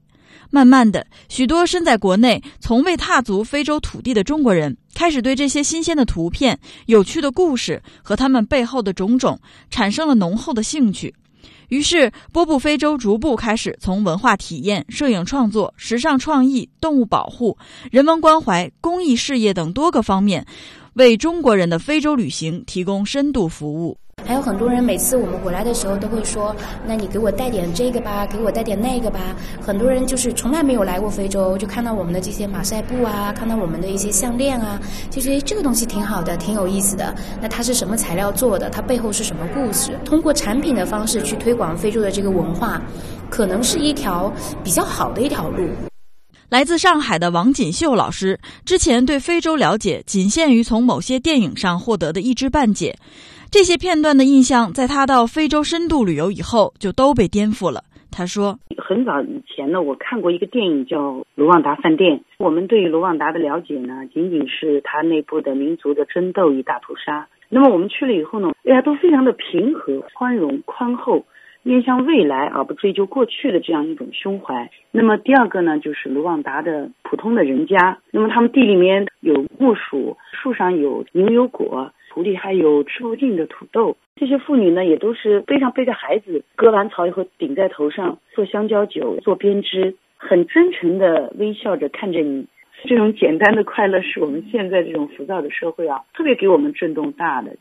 [0.53, 9.39] 慢慢的，许多身在国内、从未踏足非洲土地的中国人，开始对这些新鲜的图片、有趣的故事和他们背后的种种
[9.71, 11.11] 产生了浓厚的兴趣。
[11.69, 17.57] 于是，波布非洲逐步开始从文化体验、摄影创作、时尚创意、动物保护、
[17.89, 20.45] 人文关怀、公益事业等多个方面，
[20.93, 23.97] 为中国人的非洲旅行提供深度服务。
[24.25, 26.55] 还有很多人每次我们回来的时候都会说
[26.87, 37.13] ：“那你给我带点这个吧，给我带点那个吧。”很多人就是从来没有来过非洲，就看到我们的这些马赛布啊，看到我们的一些项链啊，就觉得这个东西挺好的，挺有意思的。
[37.41, 38.69] 那它是什么材料做的？
[38.69, 39.99] 它背后是什么故事？
[40.05, 42.81] 通过产品的方式去推广非洲的这个文化，
[43.29, 44.31] 可能是一条
[44.63, 45.67] 比较好的一条路。
[46.49, 52.95] 来自上海的王锦绣老师之前对非洲了解仅限于从某些电影上获得的一知半解。
[53.53, 57.83] 这些片段的印象，在他到非洲深度旅游以后，就都被颠覆了。
[58.09, 60.97] 他说：“很早以前呢，我看过一个电影叫
[61.35, 62.17] 《卢旺达饭店》。
[62.39, 67.27] 我们对卢旺达的了解呢，仅仅是它内部的民族的争斗与大屠杀。
[67.49, 71.23] 那么我们去了以后呢，大家都非常的平和、宽容、宽厚，
[71.61, 74.71] 面向未来而不追究过去的这样一种胸怀。
[74.89, 77.99] 那么第二个呢，就是卢旺达的普通的人家。
[78.09, 92.45] 那么他们地里面有木薯，树上有牛油果。”土里还有吃不尽的土豆，这些妇女呢也都是背上背着孩子，割完草以后顶在头上做香蕉酒、做编织，很真诚的微笑着看着你。
[92.85, 97.55] 这种简单的快乐是我们现在这种浮躁的社会啊，特别给我们震动大的。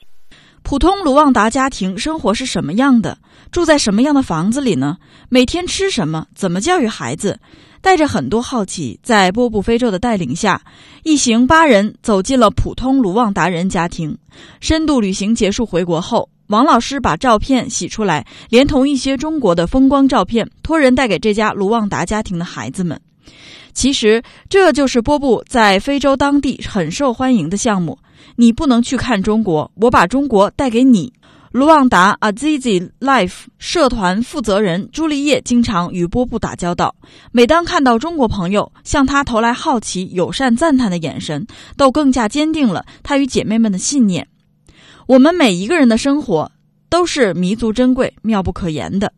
[0.63, 3.19] 普通卢旺达家庭生活是什么样的？
[3.51, 4.99] 住在什么样的房子里呢？
[5.31, 6.27] 每天吃什么？
[6.35, 7.41] 怎么教育孩子？
[7.83, 10.63] 带着很多好奇，在波布非洲的带领下，
[11.03, 14.17] 一行八人走进了普通卢旺达人家庭。
[14.61, 22.99] 深度旅行结束回国后，王老师把照片洗出来，连同一些中国的风光照片，托人带给这家卢旺达家庭的孩子们。
[23.75, 27.99] 其实，这就是波布在非洲当地很受欢迎的项目。
[28.37, 31.13] 你不能去看中国，我把中国带给你。
[31.53, 36.95] 卢旺达 Azizi Life 社团负责人朱丽叶经常与波布打交道，
[37.31, 41.47] 每当看到中国朋友向他投来好奇、友善、赞叹的眼神，
[41.77, 44.27] 都更加坚定了他与姐妹们的信念。
[45.07, 46.51] 我们每一个人的生活
[46.89, 49.13] 都是弥足珍贵、妙不可言的。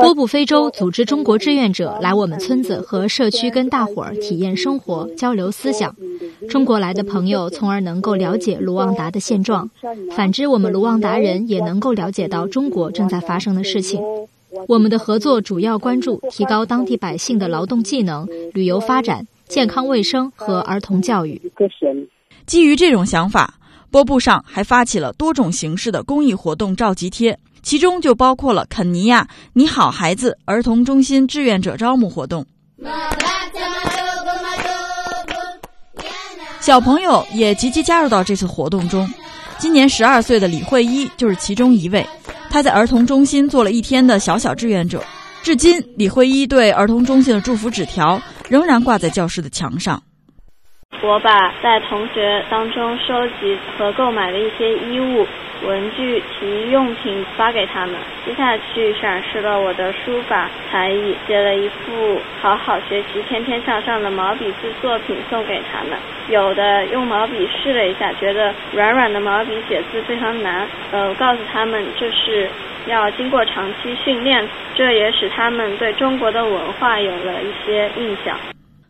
[0.00, 5.94] 波布非洲组织中国志愿者来我们村子和社区，跟大伙儿体验生活、交流思想。
[6.48, 9.68] 中国来的朋友，从而能够了解卢旺达的现状；
[10.12, 14.02] 反之，我们卢旺达人也能够了解到中国正在发生的事情。
[14.68, 21.40] 我们的合作主要关注提高当地百姓的劳动技能、旅游发展、健康卫生和儿童教育。
[22.46, 23.54] 基于这种想法，
[23.90, 27.38] 波布上还发起了多种形式的公益活动召集贴。
[27.66, 32.46] 其中就包括了肯尼亚“你好，孩子”儿童中心志愿者招募活动。
[36.60, 39.12] 小朋友也积极加入到这次活动中。
[39.58, 42.06] 今年十二岁的李慧一就是其中一位，
[42.50, 45.02] 他在儿童中心做了一天的小小志愿者。
[45.42, 50.00] 至今，李慧一对儿童中心的祝福纸条仍然挂在教室的墙上。
[51.06, 55.24] 我把在同学当中收集和购买的一些衣物。
[55.62, 57.94] 文具、体育用品发给他们。
[58.26, 65.98] 接下去展示了我的书法才艺，写了一幅好好学习、天天向上的毛笔字作品送给他们。
[66.28, 70.68] 有的用毛笔试了一下，觉得软软的毛笔写字非常难。
[70.92, 72.50] 呃，告诉他们这是
[72.86, 78.36] 要经过长期训练，这也使他们对中国的文化有了一些印象。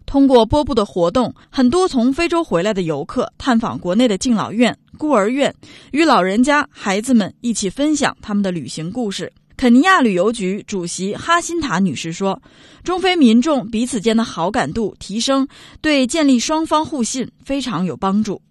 [0.07, 5.55] 通过波布的活动，很多从非洲回来的游客探访国内的敬老院、孤儿院，
[5.91, 9.33] 与老人家、孩子们一起分享他们的旅行故事。
[9.57, 12.41] 肯尼亚旅游局主席哈辛塔女士说
[12.85, 15.49] ：“中非民众彼此间的好感度提升，
[15.81, 18.43] 对建立双方互信非常有帮助。”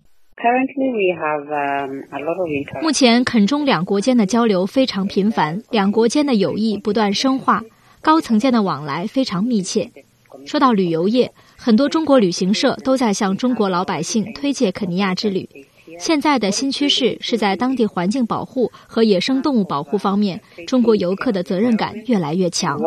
[2.82, 7.64] 目前，肯中两国间的交流非常频繁，两国间的友谊不断深化，
[8.02, 9.92] 高层间的往来非常密切。
[10.46, 11.32] 说到旅游业，
[11.66, 15.50] 很多中国旅行社都在向中国老百姓推介肯尼亚之旅。
[16.00, 22.80] 现在的新趋势是在当地环境保护和野生动物保护方面，中国游客的责任感越来越强。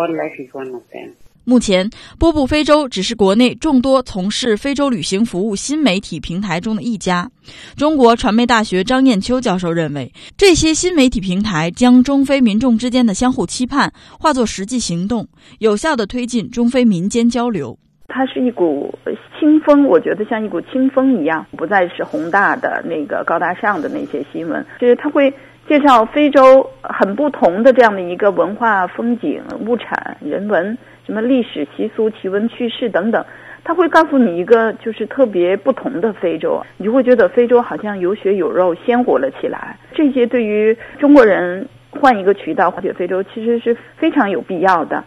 [1.43, 7.29] 目前，波布非洲只是国内众多从事非洲旅行服务新媒体平台中的一家。
[7.77, 15.27] 中国传媒大学张艳秋教授认为，这些新媒体平台将中非民众之间的相互期盼化作实际行动，
[15.59, 17.77] 有效的推进中非民间交流。
[18.09, 18.93] 它是一股
[19.39, 25.33] 清风，我觉得像一股清风一样，不再是宏大的那个高大上的那些新闻，就是它会
[25.69, 30.77] 介绍非洲很不同的这样的一个文化风景、物产、人文。
[31.07, 33.25] 什么历史习俗、奇闻趣事等等，
[33.65, 39.79] 他会告诉你一个就是特别不同的非洲，你就会觉得非洲好像有血有肉、鲜活了起来。
[39.95, 45.03] 这些对于中国人换一个渠道了解非洲，其实是非常有必要的。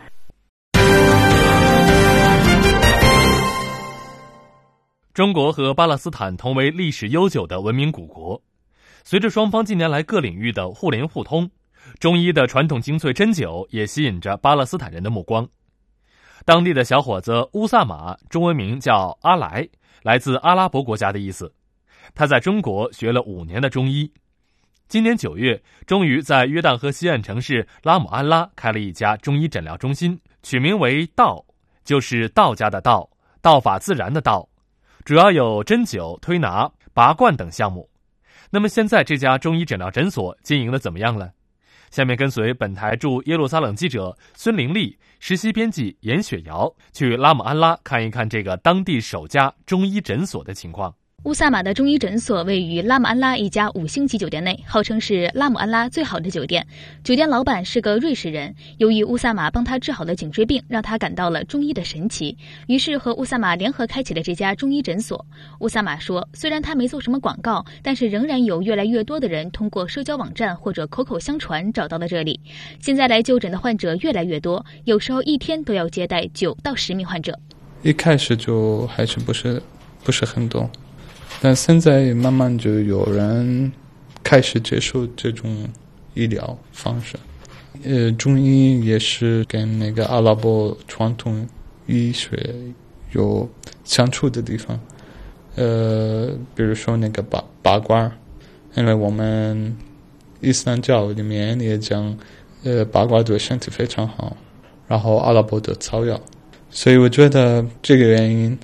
[5.22, 8.42] 中国和巴勒斯坦同为历史悠久的文明古国，
[9.04, 11.48] 随着双方近年来各领域的互联互通，
[12.00, 15.48] 中医的传统精粹针灸也吸引着巴勒斯坦人的目光。
[16.44, 19.70] 当地的小伙子乌萨马，中文名叫阿莱，
[20.02, 21.54] 来自阿拉伯国家的意思。
[22.16, 24.12] 他在中国学了五年的中医，
[24.88, 31.46] 今年九月终于在约旦河西岸城市拉姆安拉开了一家中医诊疗中心，取名为“道”，
[31.86, 33.08] 就是道家的道，
[33.40, 34.50] 道法自然的道，
[35.04, 37.90] 主要有针灸、推拿、拔罐等项目。
[38.50, 41.32] 那么现在这家中医诊疗诊所经营的怎么样了？
[41.90, 50.96] 下面跟随本台驻耶路撒冷记者孙玲丽、实习编辑严雪瑶去拉姆安拉看一看这个当地首家中医诊所的情况。
[51.24, 56.66] 乌萨马的中医诊所位于拉姆安拉一家五星级酒店内，号称是拉姆安拉最好的酒店。
[57.04, 65.24] 酒店老板是个瑞士人，由于乌萨马帮他治好了颈椎病，让他感到了中医的神奇，于是和乌萨马联合开启了这家中医诊所。
[65.60, 72.40] 乌萨马说，虽然他没做什么广告，但是仍然有越来越多的人通过社交网站或者口口相传找到了这里。
[72.80, 77.38] 现在来就诊的患者越来越多，有时候一天都要接待九到十名患者。
[77.84, 79.62] 一开始就还是不是
[80.04, 80.68] 不是很多。
[81.44, 83.72] 但现在慢慢就有人
[84.24, 85.68] 开始接受这种
[86.14, 87.16] 医疗方式，
[87.84, 91.48] 呃，中医也是跟那个阿拉伯传统
[91.88, 92.54] 医学
[93.14, 93.50] 有
[93.84, 94.80] 相处的地方，
[95.56, 98.12] 呃，比如说那个拔拔罐，
[98.76, 99.76] 因为我们
[100.42, 102.16] 伊斯兰教里面也讲，
[102.64, 104.38] 呃，拔罐对身体非常好，
[104.88, 106.22] 然后阿拉伯的草药，
[106.70, 108.56] 所以我觉得这个原因，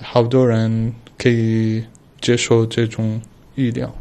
[0.00, 1.82] 好多人可以。
[2.20, 3.20] 接受这种
[3.54, 3.94] 医疗。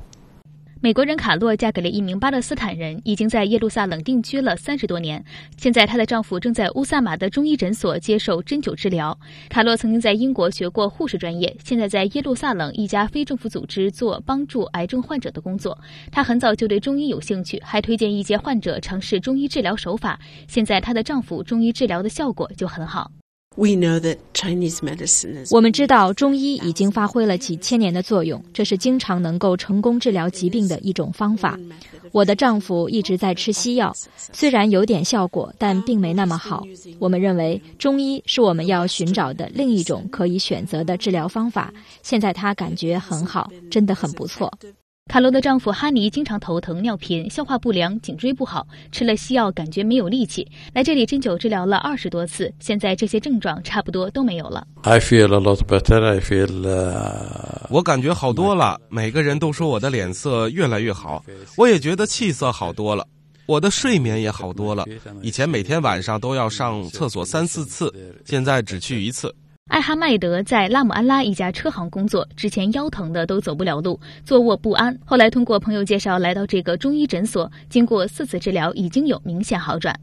[0.82, 5.22] 美国人卡洛嫁给了一名巴勒斯坦人，已经在耶路撒冷定居了三十多年。
[5.58, 9.20] 现在她的丈夫正在乌萨马的中医诊所接受针灸治疗。
[9.50, 15.78] 卡洛曾经在英国学过护士专业，现在在耶路撒冷一家非政府组织做帮助癌症患者的工作。
[16.14, 20.18] 她很早就对中医有兴趣，还推荐一些患者尝试中医治疗手法。
[20.48, 23.12] 现在她的丈夫中医治疗的效果就很好。
[23.58, 25.46] We know that Chinese medicine.
[25.52, 31.60] 我们知道中医已经发挥了几千年的作用，这是经常能够成功治疗疾病的一种方法。
[32.12, 33.94] 我的丈夫一直在吃西药，
[34.32, 36.64] 虽然有点效果，但并没那么好。
[37.00, 41.74] 我们认为中医是我们要寻找的另一种可以选择的治疗方法。
[42.02, 44.52] 现在他感觉很好，真的很不错。
[45.10, 50.48] 卡罗的丈夫哈尼经常头疼、尿频、消化不良、颈椎不好，吃了西药感觉没有力气。
[50.72, 54.68] 来这里针灸治疗了二十多次，现在这些症状差不多都没有了。
[54.84, 56.06] I feel a lot better.
[56.06, 56.48] I feel.
[57.72, 61.26] 我感觉好多了，每个人都说我的脸色越来越好，
[61.58, 63.04] 我也觉得气色好多了，
[63.48, 64.86] 我的睡眠也好多了。
[65.24, 67.92] 以前每天晚上都要上厕所三四次，
[68.26, 69.34] 现在只去一次。
[69.70, 74.98] 艾哈迈德在拉姆安拉一家车行工作，之前腰疼的都走不了路，坐卧不安。
[75.06, 79.96] 后来通过朋友介绍来到这个中医诊所，经过四次治疗，已经有明显好转。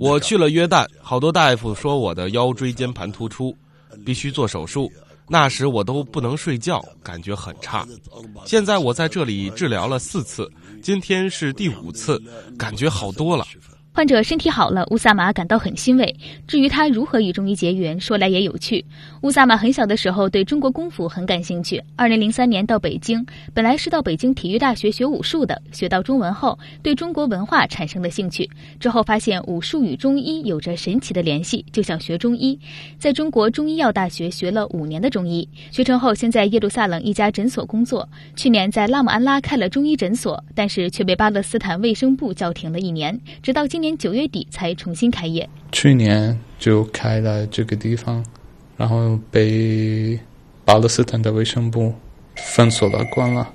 [0.00, 3.56] 我去了约旦，好多大夫说我的腰椎间盘突出，
[4.04, 4.90] 必须做手术。
[5.28, 7.86] 那时我都不能睡觉，感觉很差。
[8.44, 10.50] 现在我在这里治疗了四次，
[10.82, 12.20] 今天是第五次，
[12.58, 13.44] 感觉好多了。
[13.94, 16.16] 患者身体好了，乌萨马感到很欣慰。
[16.46, 18.82] 至于他如何与中医结缘，说来也有趣。
[19.20, 21.82] 乌萨马很小的时候对中国功夫很感兴趣。
[21.94, 25.60] 二零零三年到北京，本来是到北京体育大学学武术的。
[25.72, 28.48] 学到中文后，对中国文化产生了兴趣。
[28.80, 32.58] 之后发现武术与中医有着神奇的联系，就想学中医。
[32.98, 38.08] 在中国中医药大学学了五年的中医，学成后先在耶路撒冷一家诊所工作。
[38.36, 45.46] 去年在拉姆安拉开了中医诊所，但是却被巴勒斯坦卫生部叫停了一年，直到今年九月底才重新开业。
[45.72, 48.24] 去年就开了这个地方，
[48.78, 50.18] 然后被
[50.64, 51.92] 巴勒斯坦的卫生部
[52.36, 53.46] 封锁了、关了，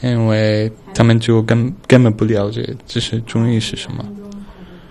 [0.00, 4.04] 因为他们就根根本不了解这是中医是什么。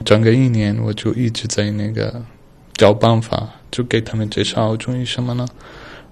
[0.05, 2.21] 整个一年我就一直在那个
[2.73, 5.47] 找办法，就给他们介绍中医什么呢？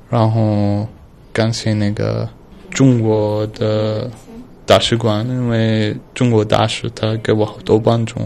[0.10, 0.88] 然后
[1.32, 2.28] 感谢那个
[2.70, 4.10] 中国的
[4.66, 8.20] 大使馆，因为中国大使他给我好多帮助。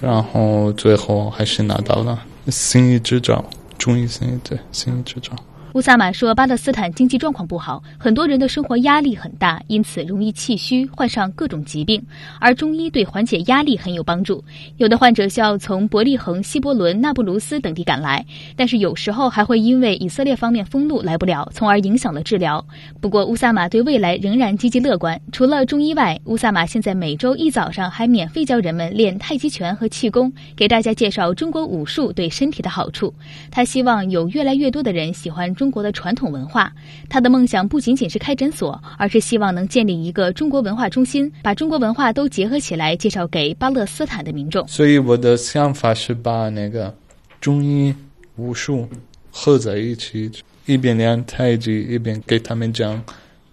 [0.00, 3.44] 然后最后还是拿到了新一执照，
[3.78, 5.32] 中医新一对新一执照。
[5.74, 12.04] 乌萨马说，巴勒斯坦经济状况不好，很多人的生活压力很大，因此容易气虚，患上各种疾病。
[12.40, 14.42] 而中医对缓解压力很有帮助。
[14.78, 18.24] 有的患者需要从伯利恒、希伯伦、那不鲁斯等地赶来，
[18.56, 22.64] 但是有时候还会因为以色列方面封路来不了，从而影响了治疗。
[23.00, 25.20] 不过乌萨马对未来仍然积极乐观。
[25.30, 33.14] 除了中医外，乌萨马现在每周一早上还免费教人们练太极拳和气功，给大家介绍中国武术对身体的好处。
[33.52, 35.54] 他希望有越来越多的人喜欢。
[35.60, 36.72] 中国的传统文化，
[37.10, 44.66] 他的梦想不仅仅是开诊所，而是希望能建立一个中国文化中心，把中国文化都结合起来，介绍给巴勒斯坦的民众。
[44.66, 46.94] 所以我的想法是把那个
[47.42, 47.94] 中医
[48.36, 48.88] 武术
[49.30, 50.32] 合在一起，
[50.64, 52.98] 一边练太极，一边给他们讲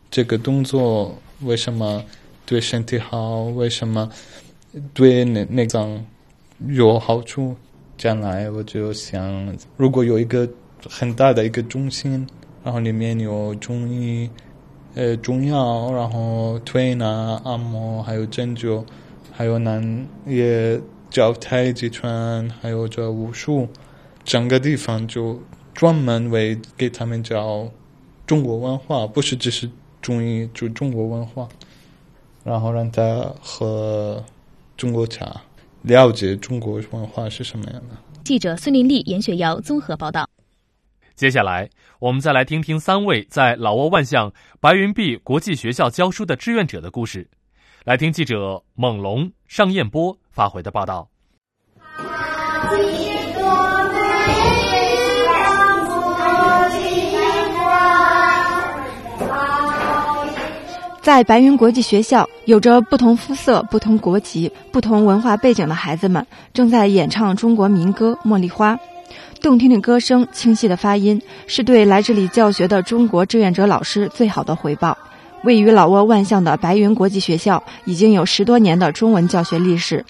[0.10, 2.01] 这个动作为什么
[2.45, 4.10] 对身体好，为什么
[4.93, 6.01] 对内内脏
[6.70, 7.53] 有好处。
[7.97, 10.49] 将来我就想，如果有一个。
[10.90, 12.28] 很大的一个中心，
[12.64, 14.30] 然后里面有中医、
[14.96, 18.84] 呃中药，然后推拿、按摩，还有针灸，
[19.32, 20.80] 还有男也
[21.10, 23.68] 教太极拳，还有这武术，
[24.24, 25.40] 整个地方就
[25.74, 27.70] 专门为给他们教
[28.26, 29.70] 中国文化，不是只是
[30.02, 31.48] 中医，就中国文化，
[32.44, 34.24] 然后让他和
[34.76, 35.42] 中国茶
[35.84, 37.96] 了解中国文化是什么样的。
[38.24, 40.28] 记者孙林丽、严雪瑶综合报道。
[41.18, 47.28] 接下来，我们再来听听三位在老挝万象白云碧国际学校教书的志愿者的故事。
[47.86, 51.09] 来听记者猛龙尚彦波发回的报道。
[61.01, 68.76] 在白云国际学校，有着不同肤色、不同国籍、不同文化背景的孩子们正在演唱中国民歌《茉莉花》。
[69.41, 74.97] 动听的歌声，清晰的发音，是对来这里教学的中国志愿者老师最好的回报。
[75.43, 80.03] 位于老挝万象的白云国际学校已经有十多年的中文教学历史，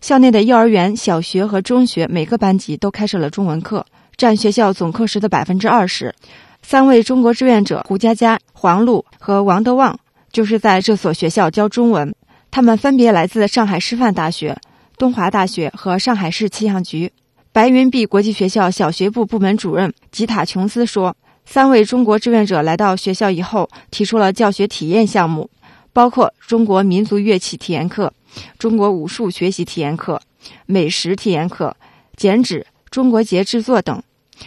[0.00, 3.86] 校内的幼儿园、小学和中学每个班级都开设了中文课，
[4.16, 6.14] 占学校总课时的百分之二十。
[6.62, 9.98] 三位中国志愿者胡佳佳、黄璐和王德旺
[10.32, 12.14] 就是在这所学校教中文，
[12.50, 14.56] 他们分别来自上海师范大学、
[14.98, 17.12] 东华大学和上海市气象局。
[17.52, 25.50] 白云碧国际学校小学部部门主任吉塔琼斯说：“三位中国志愿者来到学校以后，提出了教学体验项目，
[25.92, 28.14] 包括中国民族乐器体验课、
[28.58, 30.22] 中国武术学习体验课、
[30.64, 31.76] 美食体验课、
[32.16, 34.02] 剪纸、中国结制作等，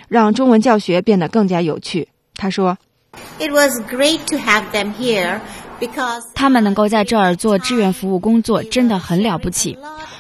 [0.08, 2.76] 让中文教学变得更加有趣。”他说
[3.38, 5.40] ：“It was great to have them here.”
[6.34, 9.78] 他们能够在这儿做志愿服务工作，真的很了不起。”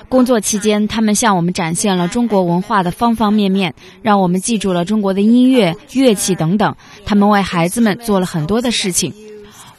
[0.07, 6.75] 工作期间，他们向我们展现了中国文化的方方面面，让我们记住了中国的音乐、乐器等等。
[7.05, 9.11] 他们为孩子们做了很多的事情。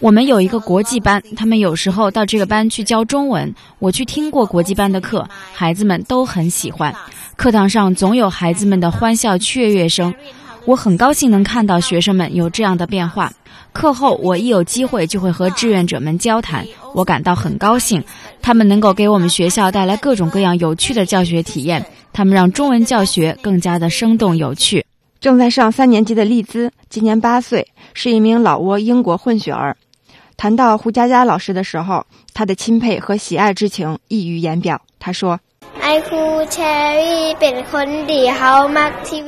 [0.01, 3.55] 我们有一个国际班，他们有时候到这个班去教中文。
[3.79, 6.95] 我去听过国际班的课，孩子们都很喜欢。
[7.37, 10.13] 课堂上总有孩子们的欢笑雀跃声，
[10.67, 13.33] 我很高兴能看到学生们有这样的变化。
[13.73, 18.03] 课后我一有机会就会和志愿者们交谈，我感到很高兴，
[18.43, 24.85] 他们能够给我们学校带来各种各样有趣的教学体验，他们让中文教学更加的生动有趣。
[25.21, 29.77] 正在上三年级的丽兹今年八岁，是一名老挝英国混血儿。
[30.37, 34.83] 谈到胡佳佳老师的时候，他的钦佩和喜爱之情溢于言表。
[34.99, 35.39] 他说：“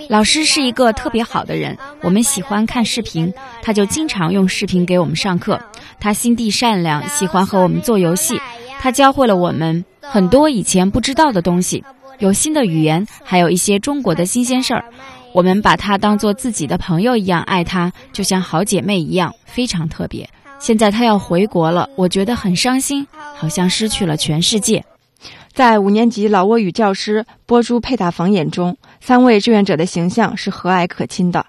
[0.08, 3.32] 老师是一个特别好的人，我们喜欢看视频，
[3.62, 5.60] 他就经常用视频给我们上课。
[6.00, 8.40] 他心地善良，喜欢和我们做游戏。
[8.80, 11.84] 他教会了我们很多以前不知道的东西，
[12.18, 14.84] 有新的语言，还有一些中国的新鲜事儿。
[15.32, 20.28] 我们把他当做自己的朋友一样爱他，就像好姐妹一样，非常特别。”
[20.58, 23.06] 现在他要回国了，我觉得很伤心，
[23.36, 24.84] 好像失去了全世界。
[25.58, 31.46] 在五年级老挝语教师波珠佩塔房眼中，三位志愿者的形象是和蔼可亲的。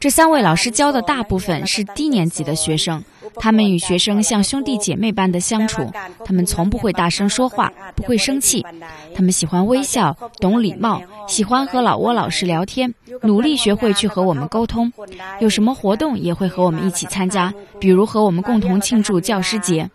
[0.00, 3.04] 这三位老师教的大部分是低年级的学生，
[3.34, 5.90] 他们与学生像兄弟姐妹般的相处，
[6.24, 8.64] 他们从不会大声说话，不会生气，
[9.14, 14.90] 他们喜欢微笑，懂礼貌，喜欢和老挝老师聊天，努力学会去和我们沟通，
[15.40, 19.90] 有什么活动也会和我们一起参加，比如和我们共同庆祝教师节。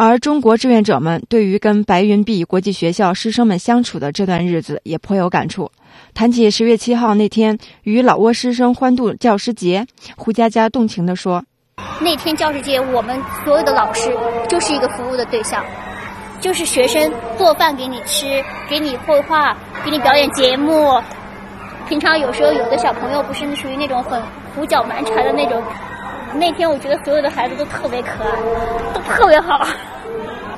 [0.00, 5.72] 而中国志愿者们对于跟白云碧国际学校师生们相处的这段日子也颇有感触。
[6.14, 9.84] 谈起十月七号那天与老挝师生欢度教师节，
[10.16, 11.44] 胡佳佳动情地说
[12.00, 14.16] ：“那天教师节，我们所有的老师
[14.48, 15.64] 就是一个服务的对象，
[16.40, 18.24] 就是学生做饭给你吃，
[18.70, 21.02] 给你绘画，给你表演节目。
[21.88, 24.22] 平常有时候有的小朋友不是属于那种很
[24.54, 25.60] 胡搅蛮缠的那种。”
[26.34, 29.66] 那天我觉得所有的孩子都特别可爱，都特别好，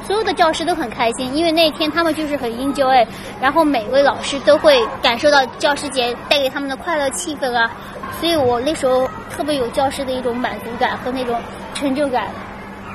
[0.06, 3.06] 所有的教师都很开心，因为那天他们就是很 enjoy，
[3.40, 7.70] 然后每位老师都会感受到教师节带给他们的快乐气氛啊，
[8.20, 11.40] 所以我那时候特别有教师的一种满足感和那种
[11.74, 12.26] 成就感。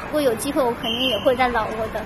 [0.05, 2.01] 如果有机会，我肯定也会在老挝的。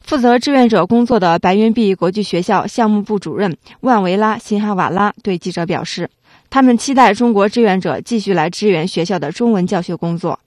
[0.00, 6.10] 负责志愿者工作的白云碧国际学校项目部主任万维拉辛哈瓦拉对记者表示。
[6.52, 10.38] 他们期待中国志愿者继续来支援学校的中文教学工作。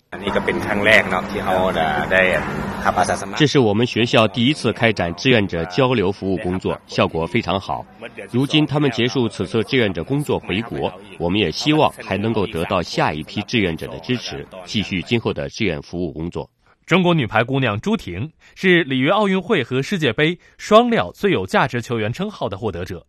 [3.35, 7.83] 这是我们学校第一次开展志愿者交流服务工作，效果非常好。
[8.29, 16.47] 如今他们结束此次志愿者工作回国，我们也希望还能够得到下一批志愿者的支持，继续今后的志愿服务工作。
[16.85, 23.07] 中国女排姑娘朱婷是里约奥运会和世界杯双料最有价值球员称号的获得者。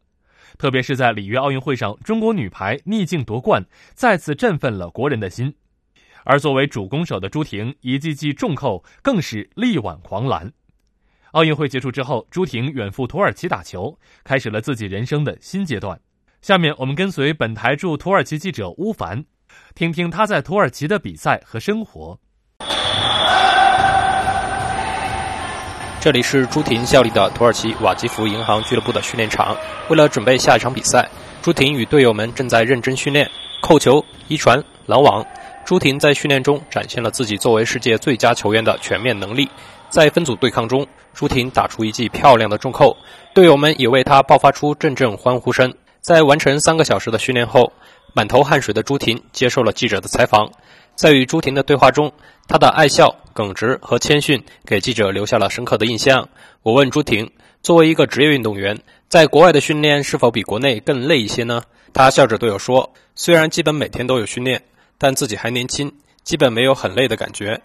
[0.58, 5.54] 特别是在里约奥运会上，中国女排逆境夺冠，再次振奋了国人的心。
[6.24, 10.52] 而作为主攻手的朱婷，一记记重扣更是力挽狂澜。
[11.32, 16.00] 奥运会结束之后，朱婷远赴土耳其打球，开始了自己人生的新阶段。
[16.40, 19.24] 下面我们跟随本台驻土耳其记者乌凡，
[19.74, 22.18] 听听他在土耳其的比赛和生活。
[26.06, 29.56] 这里是朱婷效力的土耳其瓦吉弗银行俱乐部的训练场。
[29.88, 31.10] 为了准备下一场比赛，
[31.42, 33.28] 朱婷与队友们正在认真训练
[33.60, 35.26] 扣球、一传、拦网。
[35.64, 39.50] 朱婷在训练中展现了自己作为世界最佳球员的全面能力。
[39.88, 42.96] 在分组对抗中，朱婷打出一记漂亮的重扣，
[43.34, 45.74] 队友们也为她爆发出阵阵欢呼声。
[46.00, 47.72] 在完成三个小时的训练后，
[48.12, 50.52] 满头汗水的朱婷接受了记者的采访。
[50.94, 52.12] 在与朱婷的对话中，
[52.46, 56.30] 她的爱笑、耿直和谦逊给记者留下了深刻的印象。
[56.62, 57.30] 我问朱婷
[57.62, 58.78] ：“作为一个职业运动员，
[59.10, 61.60] 在国外的训练是否比国内更累一些呢？”
[61.92, 64.62] 她笑着对我说：“虽然基本每天都有训练，
[64.96, 65.92] 但自己还年轻，
[66.24, 67.60] 基本没有很累的感觉。”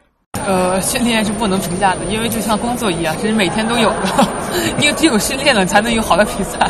[0.45, 4.27] 呃，训练是不能评价的，因为就像工作一样，是每天都有的。
[4.79, 6.69] 因为只有训练了，才能有好的比赛。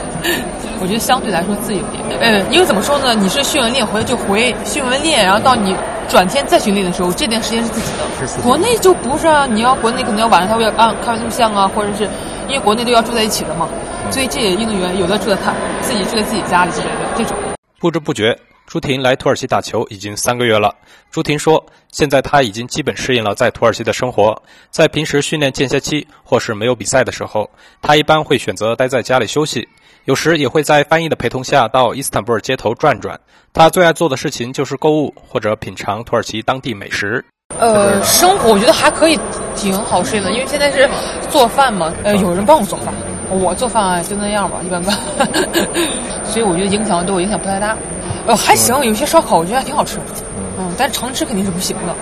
[0.81, 2.19] 我觉得相对来说自由点。
[2.19, 3.13] 呃，因为怎么说呢？
[3.13, 5.75] 你是训完练回来就回，训完练然后到你
[6.11, 8.43] 转天再训练的时候，这段时间是自己的。
[8.43, 12.03] 国内就不是啊，你要国内可能要晚上他会按开录像啊，或者是
[12.49, 13.65] 因为国内都要住在一起的嘛，
[14.11, 17.37] 所以这些运动员有的住在他自己住在自己家里之类的这种。
[17.79, 18.37] 不知不觉。
[18.67, 20.73] 朱婷来土耳其打球已经三个月了。
[21.11, 24.41] 朱婷说：“现在她已经基本适应了在土耳其的生活。
[24.69, 27.49] 在平时训练间歇期或是没有比赛的时候，
[27.81, 29.67] 她一般会选择待在家里休息，
[30.05, 33.19] 有时也会在翻译的陪同下到伊斯坦布尔街头转转。
[33.53, 37.23] 他最爱做的事情就是购物或者品尝土耳其当地美食。”
[37.59, 39.19] 呃，生活我觉得还可以，
[39.55, 40.89] 挺好适应的，因为现在是
[41.29, 42.93] 做饭嘛，呃，有人帮我做饭，
[43.29, 44.97] 我做饭就那样吧，一般般，
[46.25, 47.77] 所以我觉得影响对我影响不太大。
[48.25, 49.99] 呃，还行，有些烧烤我觉得还挺好吃。
[50.57, 51.93] 嗯，但是常吃肯定是不行的，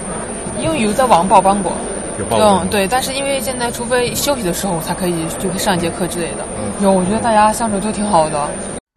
[0.62, 1.74] 因为有在网上报班过。
[2.20, 2.46] 有报过。
[2.46, 6.46] 嗯，对，但是因为现在除非休息的时候才可以，就上一节课之类的。
[6.82, 8.50] 有，我觉得大家相处都挺好的。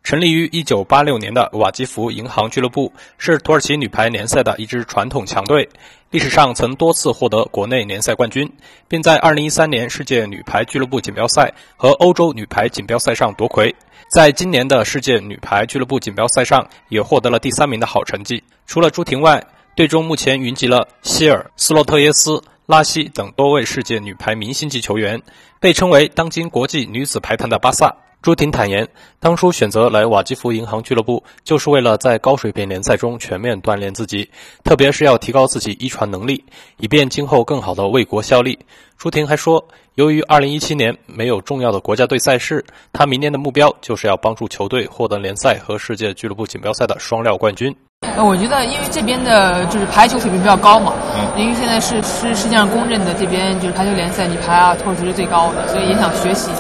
[0.02, 5.68] 成立于1986年的瓦基弗银行俱乐部是土耳其女排联赛的一支传统强队，
[6.10, 8.52] 历史上曾多次获得国内联赛冠军，
[8.88, 13.74] 并在2013年世界女排俱乐部锦标赛和欧洲女排锦标赛上夺魁。
[14.08, 18.42] 在今年的世界女排俱乐部锦标赛上，也获得了第三名的好成绩。
[18.66, 19.42] 除了朱婷外，
[19.76, 25.20] 队中目前云集了希尔、斯洛特耶斯、拉希等多位世界女排明星级球员，
[25.58, 27.94] 被称为当今国际女子排坛的巴萨。
[28.22, 28.88] 朱婷坦言，
[29.18, 34.30] 当初选择来瓦基弗银行俱乐部，就是为了在高水平联赛中全面锻炼自己，
[34.62, 36.44] 特别是要提高自己一传能力，
[36.76, 38.56] 以便今后更好的为国效力。
[38.96, 47.74] 朱婷还说，由于2017年没有重要的国家队赛事，她明年的目标就是要帮助球队获得联赛和世界俱乐部锦标赛的双料冠军。
[48.03, 50.92] 呃，我觉得因为这边的就是排球水平比较高嘛，
[51.36, 56.50] 因为现在是是世界上公认的这边就是排球联赛女排啊，土耳其是最高的，所以也想学习。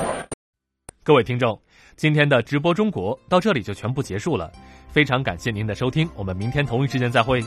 [1.04, 1.60] 各位听众，
[1.96, 4.50] 今天的直播中国到这里就全部结束了，
[4.88, 7.44] 非常感谢您的收听，我们明天同一时间再会。